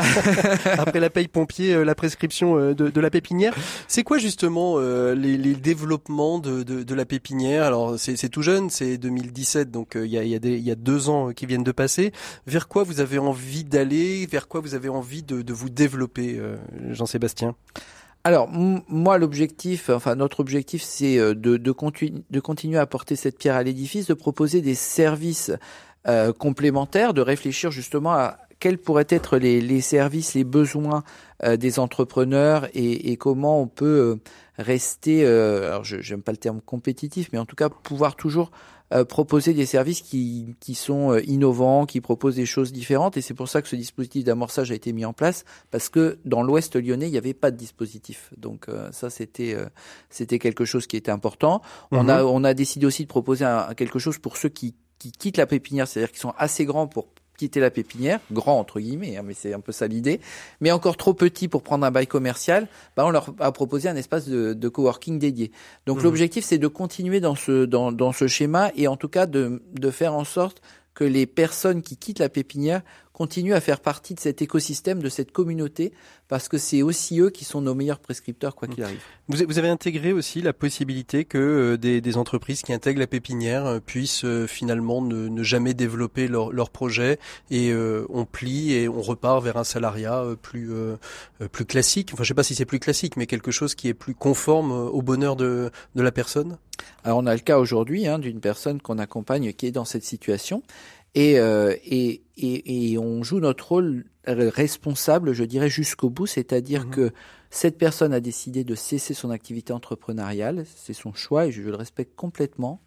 [0.80, 3.54] Après la paye pompier, euh, la prescription de, de la pépinière.
[3.88, 7.64] C'est quoi justement les, les développements de, de, de la pépinière?
[7.64, 10.76] Alors c'est, c'est tout jeune, c'est 2017, donc il y a, y, a y a
[10.76, 12.12] deux ans qui viennent de passer.
[12.48, 14.26] Vers quoi vous avez envie d'aller?
[14.26, 16.42] Vers quoi vous avez envie de, de vous développer,
[16.90, 17.56] Jean-Sébastien?
[18.24, 21.76] Alors moi l'objectif, enfin notre objectif, c'est euh, de, de,
[22.30, 25.52] de continuer à apporter cette pierre à l'édifice, de proposer des services
[26.08, 31.04] euh, complémentaires, de réfléchir justement à quels pourraient être les, services, les besoins
[31.44, 34.20] euh, des entrepreneurs et, et, comment on peut
[34.58, 38.52] rester, alors je n'aime pas le terme compétitif, mais en tout cas pouvoir toujours
[38.94, 43.18] euh, proposer des services qui, qui sont euh, innovants, qui proposent des choses différentes.
[43.18, 46.20] Et c'est pour ça que ce dispositif d'amorçage a été mis en place, parce que
[46.26, 48.32] dans l'Ouest lyonnais, il n'y avait pas de dispositif.
[48.38, 49.58] Donc euh, ça, c'était
[50.10, 51.62] c'était quelque chose qui était important.
[51.92, 52.30] On a mhm.
[52.30, 55.48] on a décidé aussi de proposer un, quelque chose pour ceux qui qui quittent la
[55.48, 57.08] pépinière, c'est-à-dire qui sont assez grands pour
[57.44, 60.22] quitter la pépinière, grand entre guillemets, hein, mais c'est un peu ça l'idée,
[60.62, 63.98] mais encore trop petit pour prendre un bail commercial, bah on leur a proposé un
[63.98, 65.52] espace de, de coworking dédié.
[65.86, 66.04] Donc mmh.
[66.04, 69.62] l'objectif c'est de continuer dans ce dans, dans ce schéma et en tout cas de,
[69.74, 70.62] de faire en sorte
[70.94, 72.82] que les personnes qui quittent la pépinière
[73.14, 75.94] continuent à faire partie de cet écosystème, de cette communauté,
[76.28, 79.00] parce que c'est aussi eux qui sont nos meilleurs prescripteurs, quoi qu'il arrive.
[79.28, 83.80] Vous, avez intégré aussi la possibilité que euh, des, entreprises qui intègrent la pépinière euh,
[83.80, 87.20] puissent euh, finalement ne, jamais développer leur, leur projet
[87.52, 87.72] et
[88.10, 90.72] on plie et on repart vers un salariat plus
[91.52, 92.10] plus classique.
[92.14, 94.72] Enfin, je sais pas si c'est plus classique, mais quelque chose qui est plus conforme
[94.72, 96.58] au bonheur de, de la personne?
[97.04, 100.04] Alors, on a le cas aujourd'hui hein, d'une personne qu'on accompagne qui est dans cette
[100.04, 100.64] situation
[101.16, 106.86] et, euh, et, et, et, on joue notre rôle responsable, je dirais, jusqu'au bout, c'est-à-dire
[106.86, 106.92] mhm.
[106.92, 107.12] que
[107.50, 111.76] cette personne a décidé de cesser son activité entrepreneuriale, c'est son choix et je le
[111.76, 112.82] respecte complètement.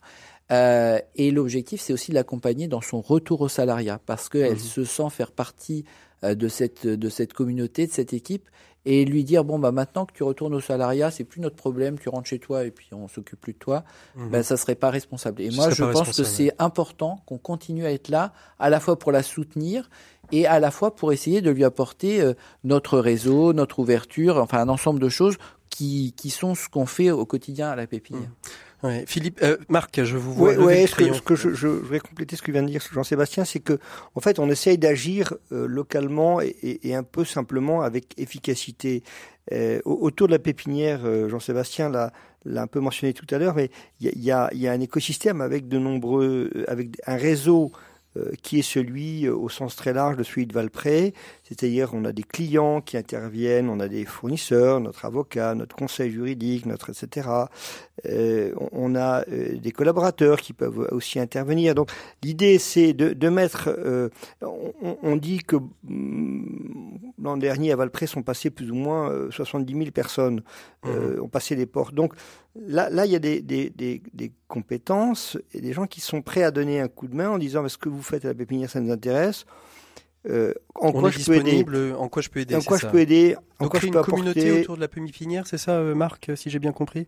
[0.50, 4.58] Euh, et l'objectif, c'est aussi de l'accompagner dans son retour au salariat, parce qu'elle mhm.
[4.58, 5.84] se sent faire partie
[6.22, 8.48] de cette de cette communauté, de cette équipe,
[8.86, 11.98] et lui dire bon bah maintenant que tu retournes au salariat, c'est plus notre problème,
[11.98, 14.28] tu rentres chez toi et puis on s'occupe plus de toi, mmh.
[14.30, 15.42] ben ça serait pas responsable.
[15.42, 18.96] Et moi je pense que c'est important qu'on continue à être là, à la fois
[18.96, 19.90] pour la soutenir
[20.30, 24.58] et à la fois pour essayer de lui apporter euh, notre réseau, notre ouverture, enfin
[24.58, 25.36] un ensemble de choses
[25.68, 28.30] qui, qui sont ce qu'on fait au quotidien à la pépinière.
[28.30, 28.50] Mmh.
[29.06, 30.54] Philippe, euh, Marc, je vous vois.
[30.54, 33.44] Oui, ce que, ce que je, je, vais compléter ce que vient de dire Jean-Sébastien,
[33.44, 33.78] c'est que
[34.14, 39.02] en fait, on essaye d'agir euh, localement et, et, un peu simplement avec efficacité.
[39.52, 42.12] Euh, autour de la pépinière, Jean-Sébastien l'a,
[42.44, 43.70] un peu mentionné tout à l'heure, mais
[44.00, 47.72] il y a, y, y a, un écosystème avec de nombreux, avec un réseau
[48.42, 51.14] qui est celui au sens très large de celui de Valpré,
[51.44, 56.10] c'est-à-dire, on a des clients qui interviennent, on a des fournisseurs, notre avocat, notre conseil
[56.10, 57.28] juridique, notre etc.
[58.04, 61.74] Euh, on a euh, des collaborateurs qui peuvent aussi intervenir.
[61.74, 61.90] Donc,
[62.22, 63.68] l'idée, c'est de, de, mettre.
[63.68, 64.08] Euh,
[64.42, 69.72] on, on, dit que mm, l'an dernier, à Valpré, sont passés plus ou moins 70
[69.72, 70.42] 000 personnes
[70.84, 71.20] mmh.
[71.22, 71.94] ont passé les portes.
[71.94, 72.14] Donc,
[72.66, 76.22] là, là, il y a des, des, des, des, compétences et des gens qui sont
[76.22, 78.34] prêts à donner un coup de main en disant, ce que vous faites à la
[78.34, 79.46] pépinière, ça nous intéresse.
[80.28, 82.98] Euh, en, quoi je peux aider en quoi je peux aider En quoi je peux
[82.98, 86.30] aider En quoi je peux une communauté autour de la pépinière, c'est ça, euh, Marc,
[86.34, 87.06] si j'ai bien compris?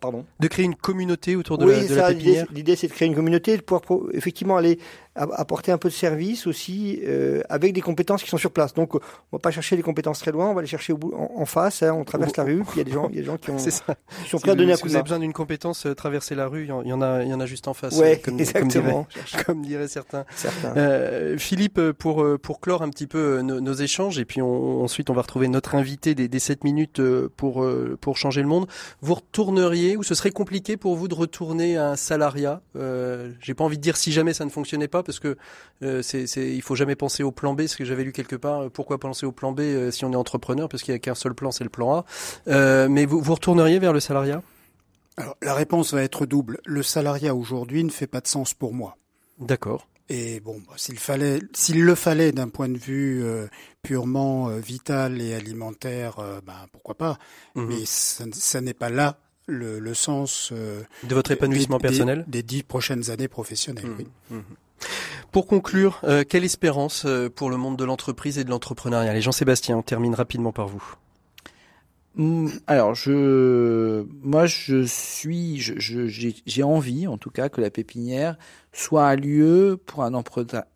[0.00, 0.24] Pardon.
[0.40, 2.46] De créer une communauté autour de la, de ça, la pépinière.
[2.52, 4.78] L'idée, c'est de créer une communauté, de pouvoir effectivement aller
[5.16, 8.74] apporter un peu de service aussi euh, avec des compétences qui sont sur place.
[8.74, 9.00] Donc, on
[9.32, 11.82] va pas chercher les compétences très loin, on va les chercher au bout, en, face.
[11.82, 13.26] Hein, on traverse la rue, puis il y a des gens, il y a des
[13.26, 15.32] gens qui, ont, qui sont prêts à donner un coup Si vous avez besoin d'une
[15.32, 17.74] compétence, euh, traverser la rue, il y en a, il y en a juste en
[17.74, 17.96] face.
[17.96, 19.06] Ouais, euh, comme, exactement.
[19.46, 20.24] Comme, diraient, certains.
[20.34, 20.76] certains.
[20.76, 25.10] Euh, Philippe, pour pour clore un petit peu nos, nos échanges, et puis on, ensuite
[25.10, 27.00] on va retrouver notre invité des, des 7 minutes
[27.36, 27.66] pour
[28.00, 28.66] pour changer le monde.
[29.00, 29.14] Vous
[29.56, 33.64] retourneriez, ou ce serait compliqué pour vous de retourner à un salariat euh, J'ai pas
[33.64, 35.36] envie de dire si jamais ça ne fonctionnait pas, parce que
[35.82, 38.36] euh, c'est, c'est, il faut jamais penser au plan B, ce que j'avais lu quelque
[38.36, 38.64] part.
[38.64, 40.98] Euh, pourquoi penser au plan B euh, si on est entrepreneur Parce qu'il n'y a
[40.98, 42.04] qu'un seul plan, c'est le plan A.
[42.48, 44.42] Euh, mais vous, vous retourneriez vers le salariat?
[45.16, 46.60] Alors, la réponse va être double.
[46.66, 48.96] Le salariat aujourd'hui ne fait pas de sens pour moi.
[49.38, 49.88] D'accord.
[50.08, 53.46] Et bon, bah, s'il fallait, s'il le fallait d'un point de vue euh,
[53.82, 57.18] purement vital et alimentaire, ben pourquoi pas?
[57.54, 57.66] Mhm.
[57.66, 62.62] Mais ça, ça n'est pas là le, le sens de votre épanouissement personnel des, dix
[62.62, 63.90] prochaines années professionnelles.
[63.98, 64.06] Oui.
[64.30, 64.42] Mhm.
[65.32, 69.16] Pour conclure, euh, quelle espérance euh, pour le monde de l'entreprise et de l'entrepreneuriat?
[69.16, 70.94] Et Jean-Sébastien, on termine rapidement par vous.
[72.14, 78.38] Hmm, alors, je, moi, je suis, j'ai envie, en tout cas, que la pépinière
[78.72, 80.12] soit un lieu pour un,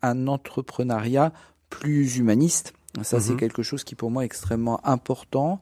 [0.03, 1.33] un entrepreneuriat
[1.69, 2.73] plus humaniste.
[3.03, 5.61] Ça, c'est quelque chose qui pour moi est extrêmement important.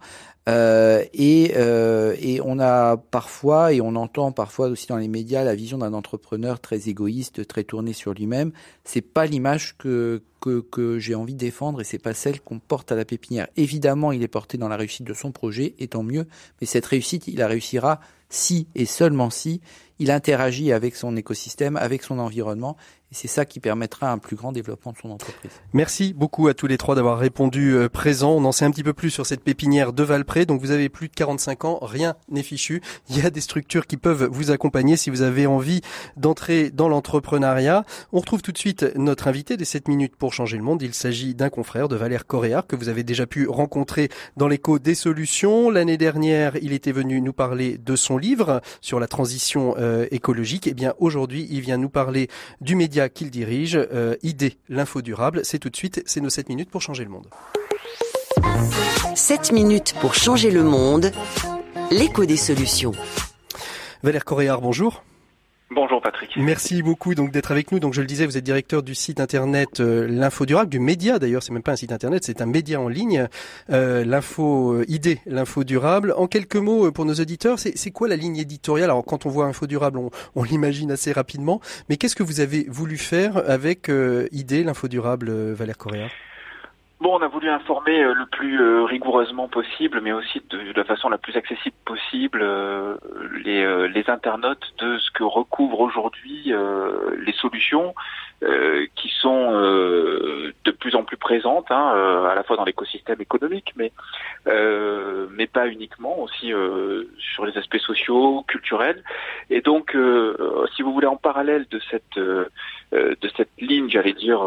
[0.50, 5.43] Euh, et, euh, et on a parfois, et on entend parfois aussi dans les médias,
[5.43, 8.52] la vision d'un entrepreneur très égoïste, très tourné sur lui-même.
[8.84, 12.60] C'est pas l'image que, que, que j'ai envie de défendre et c'est pas celle qu'on
[12.60, 13.47] porte à la pépinière.
[13.58, 16.26] Évidemment, il est porté dans la réussite de son projet, et tant mieux.
[16.62, 19.62] Mais cette réussite, il la réussira si et seulement si
[19.97, 22.78] il interagit avec son écosystème, avec son environnement
[23.12, 25.51] et c'est ça qui permettra un plus grand développement de son entreprise.
[25.74, 28.32] Merci beaucoup à tous les trois d'avoir répondu euh, présent.
[28.32, 30.45] On en sait un petit peu plus sur cette pépinière de Valpré.
[30.45, 32.84] Donc vous avez plus de 45 ans, rien n'est fichu.
[33.10, 35.82] Il y a des structures qui peuvent vous accompagner si vous avez envie
[36.18, 37.84] d'entrer dans l'entrepreneuriat.
[38.14, 40.84] On retrouve tout de suite notre invité des 7 minutes pour changer le monde.
[40.84, 44.78] Il s'agit d'un confrère de Valère Coréard que vous avez déjà pu rencontrer dans l'écho
[44.78, 45.72] des solutions.
[45.72, 50.68] L'année dernière, il était venu nous parler de son livre sur la transition euh, écologique.
[50.68, 52.28] Et eh bien aujourd'hui, il vient nous parler
[52.62, 55.41] du média qu'il dirige, euh, ID, l'info durable.
[55.43, 57.28] C'est tout de suite, c'est nos 7 minutes pour changer le monde.
[59.16, 61.12] 7 minutes pour changer le monde,
[61.91, 62.91] l'écho des solutions.
[64.04, 65.04] Valère Coréard, bonjour.
[65.72, 66.36] Bonjour Patrick.
[66.38, 67.80] Merci beaucoup donc d'être avec nous.
[67.80, 71.20] Donc je le disais, vous êtes directeur du site internet euh, l'info durable, du média
[71.20, 71.43] d'ailleurs.
[71.43, 73.28] C'est même pas un site internet, c'est un média en ligne.
[73.70, 76.13] Euh, l'info euh, idée, l'info durable.
[76.17, 78.89] En quelques mots euh, pour nos auditeurs, c'est quoi la ligne éditoriale?
[78.89, 81.61] Alors quand on voit info durable, on, on l'imagine assez rapidement.
[81.88, 83.91] Mais qu'est-ce que vous avez voulu faire avec
[84.32, 86.07] idée, l'info durable, Valère Correa?
[87.02, 90.84] Bon, on a voulu informer euh, le plus euh, rigoureusement possible, mais aussi de, la
[90.84, 92.97] façon la plus accessible possible euh,
[93.45, 96.54] les, internautes de ce que recouvrent aujourd'hui
[97.18, 97.93] les solutions
[98.95, 103.91] qui sont de plus en plus présentes, hein, à la fois dans l'écosystème économique, mais
[104.45, 106.52] mais pas uniquement, aussi
[107.18, 109.04] sur les aspects sociaux, culturels.
[109.50, 109.95] Et donc,
[110.76, 114.41] si vous voulez, en parallèle de cette de cette ligne, j'allais dire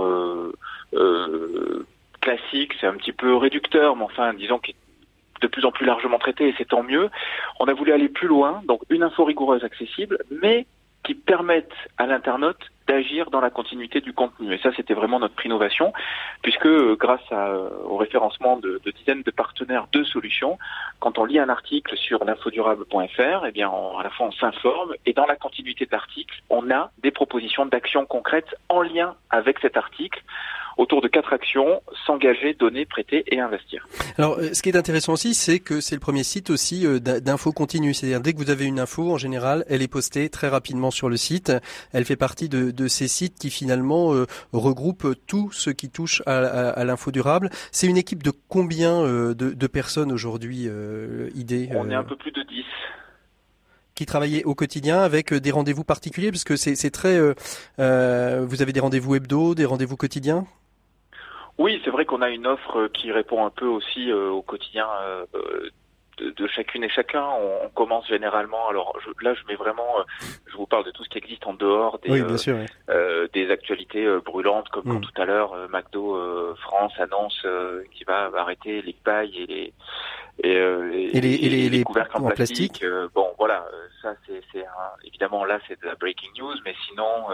[2.22, 5.84] classique, c'est un petit peu réducteur, mais enfin, disons qu'il est de plus en plus
[5.84, 7.10] largement traité et c'est tant mieux.
[7.60, 10.66] On a voulu aller plus loin, donc une info rigoureuse accessible, mais
[11.04, 14.54] qui permette à l'internaute d'agir dans la continuité du contenu.
[14.54, 15.92] Et ça, c'était vraiment notre innovation,
[16.42, 20.58] puisque euh, grâce euh, au référencement de, dizaines de partenaires de solutions,
[21.00, 25.12] quand on lit un article sur l'infodurable.fr, eh bien, à la fois on s'informe et
[25.12, 29.76] dans la continuité de l'article, on a des propositions d'actions concrètes en lien avec cet
[29.76, 30.22] article
[30.76, 33.86] autour de quatre actions s'engager, donner, prêter et investir.
[34.18, 36.98] Alors, euh, ce qui est intéressant aussi, c'est que c'est le premier site aussi euh,
[36.98, 37.94] d'infos continues.
[37.94, 41.08] C'est-à-dire dès que vous avez une info, en général, elle est postée très rapidement sur
[41.08, 41.52] le site.
[41.92, 46.22] Elle fait partie de, de ces sites qui finalement euh, regroupent tout ce qui touche
[46.26, 47.50] à, à, l'info durable.
[47.70, 52.16] C'est une équipe de combien de, de, personnes aujourd'hui, euh, idée On est un peu
[52.16, 52.64] plus de 10
[53.94, 56.30] qui travaillez au quotidien avec des rendez-vous particuliers?
[56.30, 57.18] Parce que c'est très
[57.78, 60.46] euh, vous avez des rendez-vous hebdo, des rendez-vous quotidiens?
[61.58, 64.86] Oui, c'est vrai qu'on a une offre qui répond un peu aussi euh, au quotidien
[66.22, 67.24] euh, de, chacune et chacun.
[67.24, 68.68] On, commence généralement.
[68.68, 70.00] Alors là, je mets vraiment.
[70.00, 70.02] Euh,
[70.46, 72.22] je vous parle de tout ce qui existe en dehors des,
[73.32, 75.00] des actualités brûlantes, comme quand mm.
[75.00, 77.46] tout à l'heure McDo France annonce
[77.92, 79.72] qu'il va arrêter les pailles et les
[80.42, 82.84] et, les, les, couvercles en, plastique.
[83.14, 83.66] bon, voilà,
[84.00, 84.64] ça c'est
[85.04, 87.26] évidemment là c'est de la breaking news, mais sinon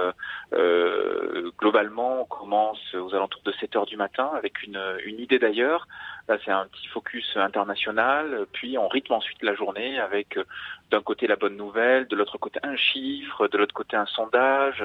[1.58, 5.86] globalement on commence aux alentours de 7 heures du matin avec une, une idée d'ailleurs
[6.28, 8.46] Là, c'est un petit focus international.
[8.52, 10.44] Puis on rythme ensuite la journée avec euh,
[10.90, 14.84] d'un côté la bonne nouvelle, de l'autre côté un chiffre, de l'autre côté un sondage.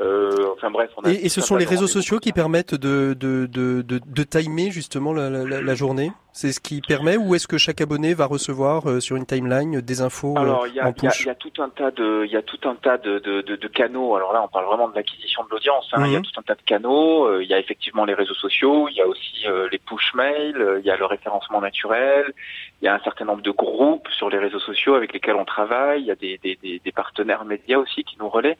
[0.00, 0.90] Euh, enfin bref.
[0.96, 4.00] On a et, et ce sont les réseaux sociaux qui permettent de, de, de, de,
[4.04, 6.12] de timer justement la, la, la journée?
[6.32, 9.80] C'est ce qui permet ou est-ce que chaque abonné va recevoir euh, sur une timeline
[9.80, 12.36] des infos Alors il y, a, y, y a tout un tas de il y
[12.36, 14.14] a tout un tas de, de, de, canaux.
[14.14, 15.90] Alors là on parle vraiment de l'acquisition de l'audience.
[15.92, 16.04] Hein.
[16.06, 16.24] Il y a mhm.
[16.24, 17.40] tout un tas de canaux.
[17.40, 18.88] Il y a effectivement les réseaux sociaux.
[18.88, 22.32] Il y a aussi les push mails il y a le référencement naturel,
[22.80, 25.44] il y a un certain nombre de groupes sur les réseaux sociaux avec lesquels on
[25.44, 28.58] travaille, il y a des, partenaires médias aussi qui nous relaient.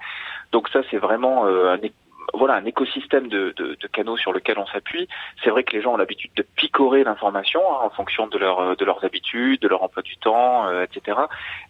[0.53, 1.79] Donc ça, c'est vraiment euh, un
[2.35, 5.09] voilà un écosystème de, de, de, canaux sur lequel on s'appuie.
[5.43, 8.77] C'est vrai que les gens ont l'habitude de picorer l'information hein, en fonction de leur
[8.77, 11.19] de leurs habitudes, de leur emploi du temps, euh, etc.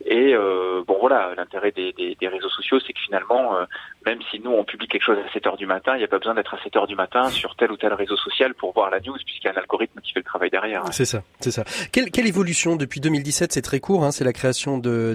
[0.04, 3.64] Et euh, bon voilà, l'intérêt des, des, des, réseaux sociaux, c'est que finalement, euh,
[4.06, 6.08] même si nous on publie quelque chose à 7 heures du matin, il n'y a
[6.08, 8.72] pas besoin d'être à 7 heures du matin sur tel ou tel réseau social pour
[8.72, 10.84] voir la news, puisqu'il y a un algorithme qui fait le travail derrière.
[10.92, 11.64] C'est ça, c'est ça.
[11.92, 15.14] Quelle, quelle évolution depuis 2017 C'est très court, hein, c'est la création de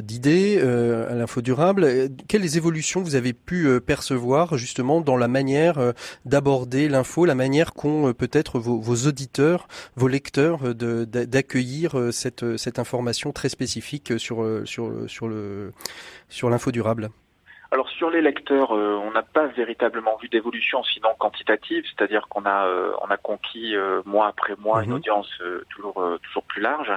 [0.00, 1.86] d'idées euh, à l'info durable.
[2.28, 5.92] Quelles évolutions vous avez pu percevoir justement justement dans la manière euh,
[6.24, 12.56] d'aborder l'info, la manière qu'ont euh, peut-être vos, vos, auditeurs, vos lecteurs euh, d'accueillir cette,
[12.56, 15.70] cette information très spécifique sur, sur, sur le
[16.28, 17.10] sur l'info durable.
[17.70, 22.68] Alors sur les lecteurs, on n'a pas véritablement vu d'évolution, sinon quantitative, c'est-à-dire qu'on a
[23.02, 24.96] on a conquis mois après mois une mhm.
[24.96, 25.28] audience
[25.70, 26.92] toujours toujours plus large.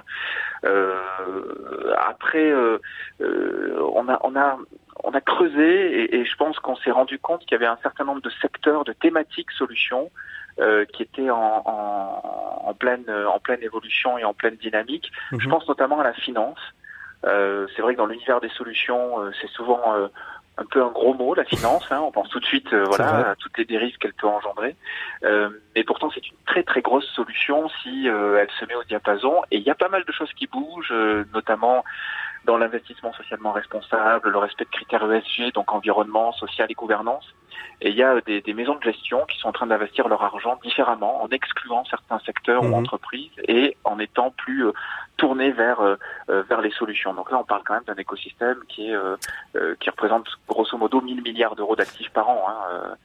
[0.63, 2.53] après,
[3.19, 4.57] on a on a
[5.03, 7.79] on a creusé et, et je pense qu'on s'est rendu compte qu'il y avait un
[7.83, 10.11] certain nombre de secteurs, de thématiques solutions
[10.59, 15.11] euh, qui étaient en, en, en, pleine en pleine évolution et en pleine dynamique.
[15.31, 15.49] Je mhm.
[15.49, 16.59] pense notamment à la finance.
[17.25, 20.07] Euh, c'est vrai que dans l'univers des solutions, euh, c'est souvent euh,
[20.57, 21.85] un peu un gros mot, la finance.
[21.91, 24.75] Hein, on pense tout de suite, euh, voilà, à toutes les dérives qu'elle peut engendrer.
[25.23, 29.41] mais pourtant, c'est une très très grosse solution si elle se met au diapason.
[29.51, 30.93] Et il y a pas mal de choses qui bougent,
[31.33, 31.83] notamment
[32.47, 37.35] dans l'investissement socialement responsable, le respect de critères ESG, donc environnement, social et gouvernance.
[37.81, 40.23] Et il y a des, des maisons de gestion qui sont en train d'investir leur
[40.23, 42.73] argent différemment, en excluant certains secteurs ou mhm.
[42.75, 44.71] entreprises et en étant plus euh,
[45.17, 45.95] tournés vers euh,
[46.29, 47.13] euh, vers les solutions.
[47.13, 48.97] Donc là, on parle quand même d'un écosystème qui est
[49.79, 52.45] qui représente grosso modo 1000 milliards d'euros d'actifs par an.
[52.47, 52.95] Hein,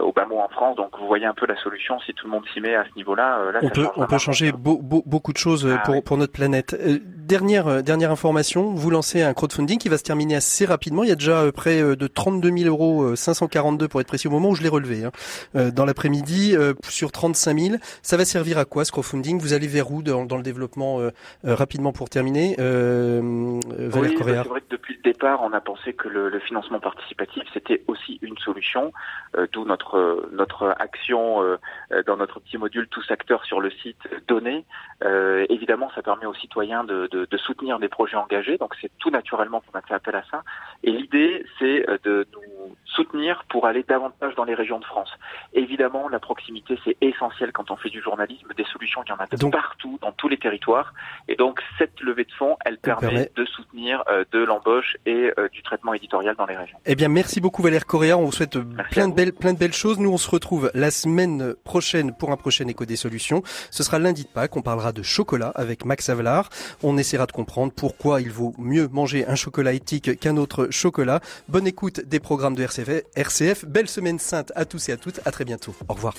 [0.00, 0.76] au bas mot en France.
[0.76, 2.90] Donc vous voyez un peu la solution si tout le monde s'y met à ce
[2.96, 3.40] niveau-là.
[3.62, 6.76] on peut on peut changer beaucoup de choses ah pour pour notre planète.
[7.16, 11.02] dernière dernière information, vous lancez un crowdfunding qui va se terminer assez rapidement.
[11.02, 14.50] Il y a déjà près de 32 000 euros, 542 pour être précis au moment
[14.50, 16.56] où je l'ai relevé hein, dans l'après-midi
[16.88, 17.76] sur 35 000.
[18.02, 19.40] Ça va servir à quoi ce crowdfunding?
[19.40, 21.00] Vous allez vers où dans, dans le développement
[21.44, 25.92] rapidement pour terminer euh, oui, bah, c'est vrai que depuis le départ, on a pensé
[25.92, 28.92] que le, le financement participatif c'était aussi une solution,
[29.36, 29.81] euh, d'où notre
[30.32, 34.64] notre action euh, dans notre petit module tous acteurs sur le site donné.
[35.04, 38.90] Euh, évidemment, ça permet aux citoyens de, de, de soutenir des projets engagés, donc c'est
[38.98, 40.42] tout naturellement qu'on a fait appel à ça.
[40.84, 45.10] Et l'idée, c'est de nous soutenir pour aller davantage dans les régions de France.
[45.54, 48.48] Évidemment, la proximité c'est essentiel quand on fait du journalisme.
[48.56, 50.92] Des solutions, il y en a de partout, dans tous les territoires,
[51.28, 55.94] et donc cette levée de fonds, elle, permet, de soutenir de l'embauche et du traitement
[55.94, 56.78] éditorial dans les régions.
[56.86, 58.16] Eh bien, merci beaucoup Valère Correa.
[58.16, 58.58] On vous souhaite
[58.90, 59.98] plein de belles, plein de belles choses.
[59.98, 63.42] Nous, on se retrouve la semaine prochaine pour un prochain écho des solutions.
[63.70, 64.56] Ce sera lundi de Pâques.
[64.56, 66.48] On parlera de chocolat avec Max Avelar.
[66.82, 71.20] On essaiera de comprendre pourquoi il vaut mieux manger un chocolat éthique qu'un autre chocolat.
[71.48, 73.02] Bonne écoute des programmes de RCF.
[73.14, 73.64] RCF.
[73.64, 75.20] Belle semaine sainte à tous et à toutes.
[75.24, 75.74] À très bientôt.
[75.88, 76.14] Au revoir.